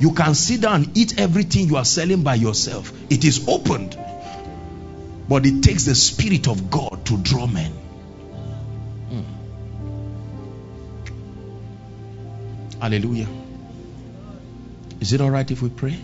[0.00, 2.92] You can sit down and eat everything you are selling by yourself.
[3.10, 3.96] It is opened.
[5.28, 7.70] But it takes the spirit of God to draw men.
[9.08, 9.22] Hmm.
[12.80, 13.28] Hallelujah.
[15.02, 15.98] Is it all right if we pray?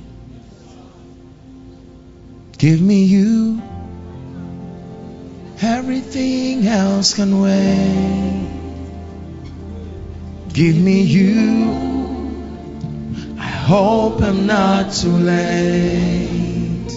[2.58, 3.62] Give me you.
[5.62, 8.48] Everything else can wait.
[10.52, 11.70] Give me you.
[13.38, 16.90] I hope I'm not too late.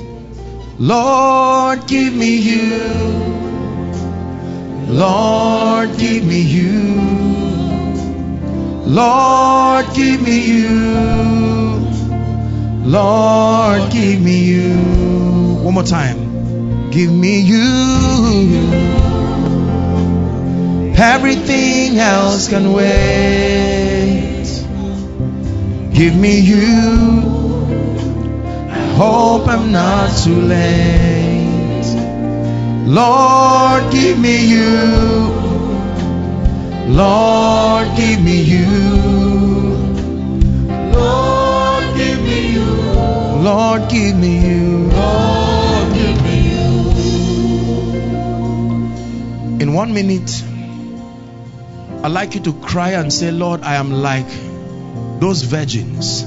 [0.80, 2.80] Lord, give me you.
[4.88, 7.00] Lord, give me you.
[8.88, 11.71] Lord, give me you.
[12.84, 14.74] Lord, give me you.
[15.64, 16.90] One more time.
[16.90, 18.92] Give me you.
[20.98, 24.44] Everything else can wait.
[25.94, 27.22] Give me you.
[28.70, 31.86] I hope I'm not too late.
[32.88, 35.32] Lord, give me you.
[36.90, 38.91] Lord, give me you.
[43.82, 44.90] Lord, give me you.
[44.90, 46.68] Lord, give me you.
[49.60, 50.44] In one minute,
[52.04, 54.28] I'd like you to cry and say, Lord, I am like
[55.20, 56.22] those virgins,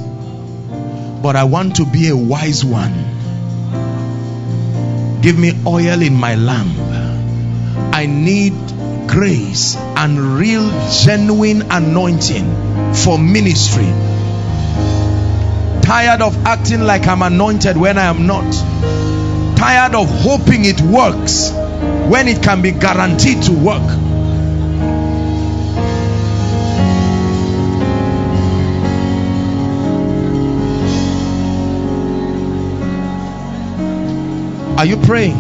[1.22, 2.92] but I want to be a wise one.
[5.20, 6.76] Give me oil in my lamp.
[7.94, 8.54] I need
[9.08, 14.13] grace and real, genuine anointing for ministry.
[15.84, 18.50] Tired of acting like I'm anointed when I am not.
[19.54, 23.82] Tired of hoping it works when it can be guaranteed to work.
[34.78, 35.36] Are you praying?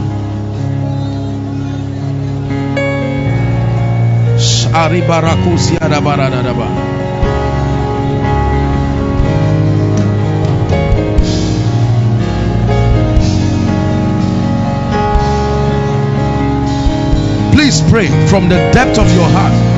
[17.54, 19.73] Please pray from the depth of your heart.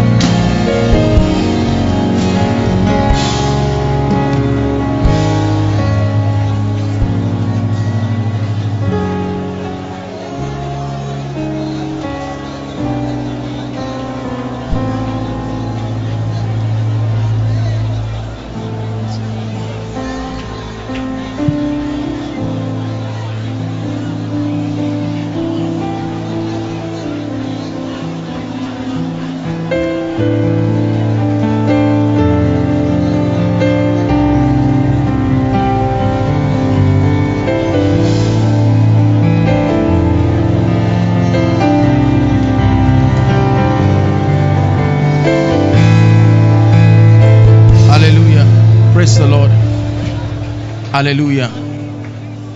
[50.97, 51.51] Hallelujah.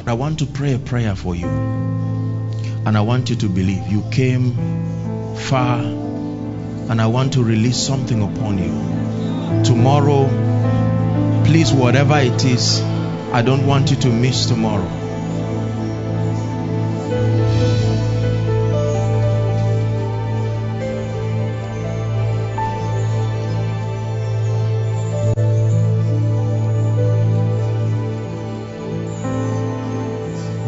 [0.06, 1.46] I want to pray a prayer for you.
[1.46, 5.80] And I want you to believe you came far.
[5.80, 9.62] And I want to release something upon you.
[9.62, 10.24] Tomorrow,
[11.44, 14.99] please, whatever it is, I don't want you to miss tomorrow.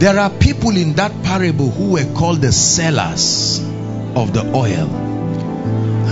[0.02, 3.60] There are people in that parable who were called the sellers
[4.16, 4.88] of the oil.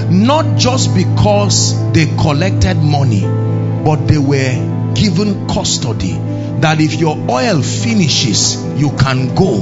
[0.08, 6.12] Not just because they collected money, but they were given custody
[6.60, 9.58] that if your oil finishes, you can go.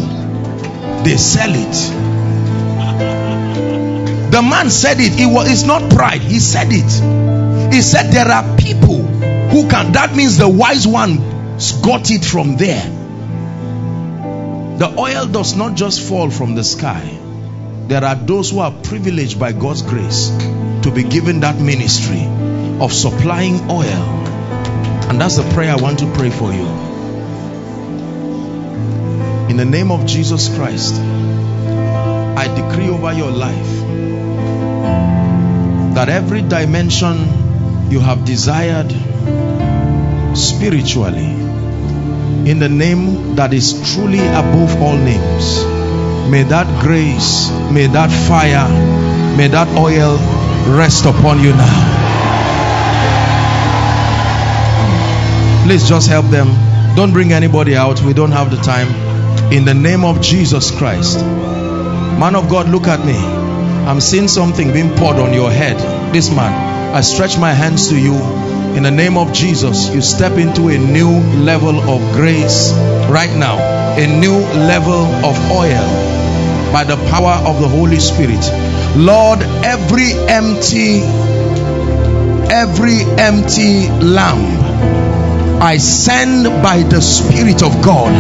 [1.05, 1.73] They sell it.
[4.31, 5.19] The man said it.
[5.19, 6.21] It was it's not pride.
[6.21, 7.73] He said it.
[7.73, 11.17] He said there are people who can that means the wise one
[11.83, 12.98] got it from there
[14.79, 17.19] the oil does not just fall from the sky.
[17.89, 20.29] There are those who are privileged by God's grace
[20.83, 22.23] to be given that ministry
[22.81, 24.03] of supplying oil.
[25.11, 26.67] And that's the prayer I want to pray for you.
[29.51, 33.73] In the name of Jesus Christ, I decree over your life
[35.97, 38.93] that every dimension you have desired
[40.37, 41.48] spiritually
[42.49, 45.63] in the name that is truly above all names.
[46.31, 48.67] May that grace, may that fire,
[49.37, 50.17] may that oil
[50.75, 51.99] rest upon you now.
[55.67, 56.49] Please just help them.
[56.97, 58.01] Don't bring anybody out.
[58.01, 58.89] We don't have the time.
[59.53, 61.21] In the name of Jesus Christ.
[61.21, 63.19] Man of God, look at me.
[63.87, 65.77] I'm seeing something being poured on your head.
[66.15, 68.15] This man, I stretch my hands to you
[68.77, 72.73] in the name of Jesus, you step into a new level of grace
[73.09, 73.59] right now,
[73.97, 76.09] a new level of oil
[76.73, 78.45] by the power of the Holy Spirit.
[78.97, 81.01] Lord, every empty,
[82.53, 84.69] every empty lamp,
[85.63, 88.13] I send by the Spirit of God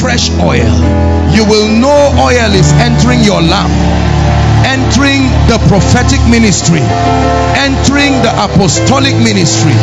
[0.00, 0.72] fresh oil.
[1.34, 3.72] You will know oil is entering your lamp
[4.64, 6.80] entering the prophetic ministry,
[7.58, 9.74] entering the apostolic ministry,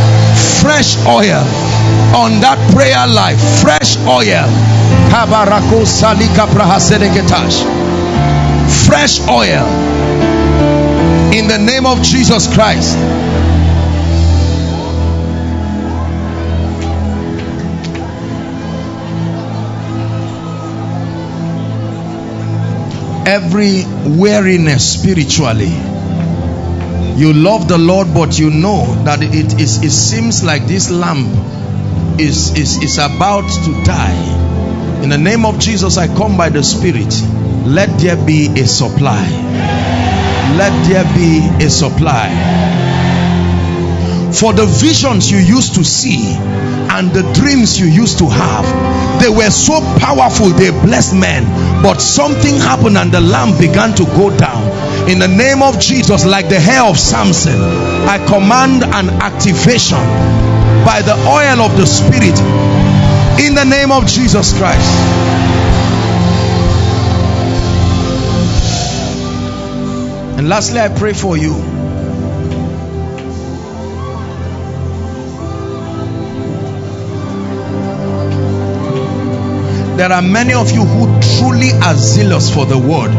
[0.62, 1.44] fresh oil
[2.16, 4.48] on that prayer life, fresh oil.
[8.88, 9.66] Fresh oil.
[11.34, 12.98] In the name of Jesus Christ.
[23.30, 23.84] Every
[24.18, 25.70] weariness spiritually.
[27.16, 31.30] You love the lord but you know that it is it seems like this lamp
[32.20, 35.04] is is is about to die.
[35.04, 37.14] In the name of jesus i come by the spirit.
[37.66, 39.30] Let there be a supply.
[40.58, 42.89] Let there be a supply
[44.34, 48.66] for the visions you used to see and the dreams you used to have
[49.22, 51.44] they were so powerful they blessed men.
[51.84, 55.10] But something happened and the lamp began to go down.
[55.10, 57.60] In the name of jesus like the hair of samson
[58.08, 59.98] i command an activation
[60.86, 62.38] by the oil of the spirit
[63.44, 64.94] in the name of jesus christ.
[70.38, 71.79] And lastly i pray for you
[80.00, 83.12] there are many of you who truly are zealous for the word.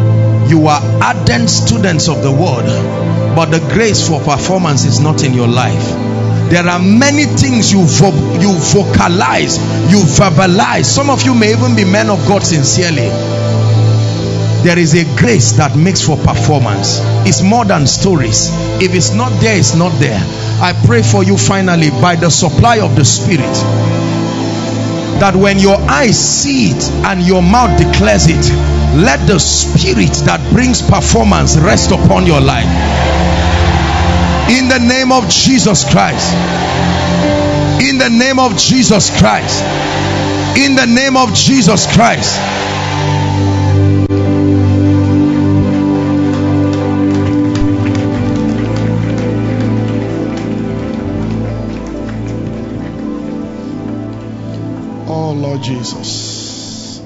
[0.49, 2.65] You are ardent students of the word
[3.37, 5.85] but the grace for performance is not in your life.
[6.49, 8.09] There are many things you vo
[8.41, 9.59] you vocalize
[9.93, 10.87] you verbalize.
[10.87, 13.13] Some of you may even be men of god sincerely.
[14.65, 17.01] There is a grace that makes for performance.
[17.29, 18.49] It's more than stories.
[18.81, 20.19] If it's not there it's not there.
[20.65, 23.55] I pray for you finally by the supply of the spirit
[25.21, 28.45] that when your eyes see it and your mouth declares it
[28.97, 32.67] let the spirit that brings performance rest upon your life.
[34.51, 36.35] In the name of Jesus Christ.
[37.81, 39.63] In the name of Jesus Christ.
[40.59, 42.70] In the name of Jesus Christ
[55.63, 57.01] Jesus.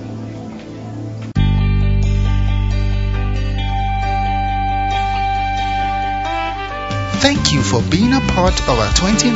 [7.24, 9.32] Thank you for being a part of our 2019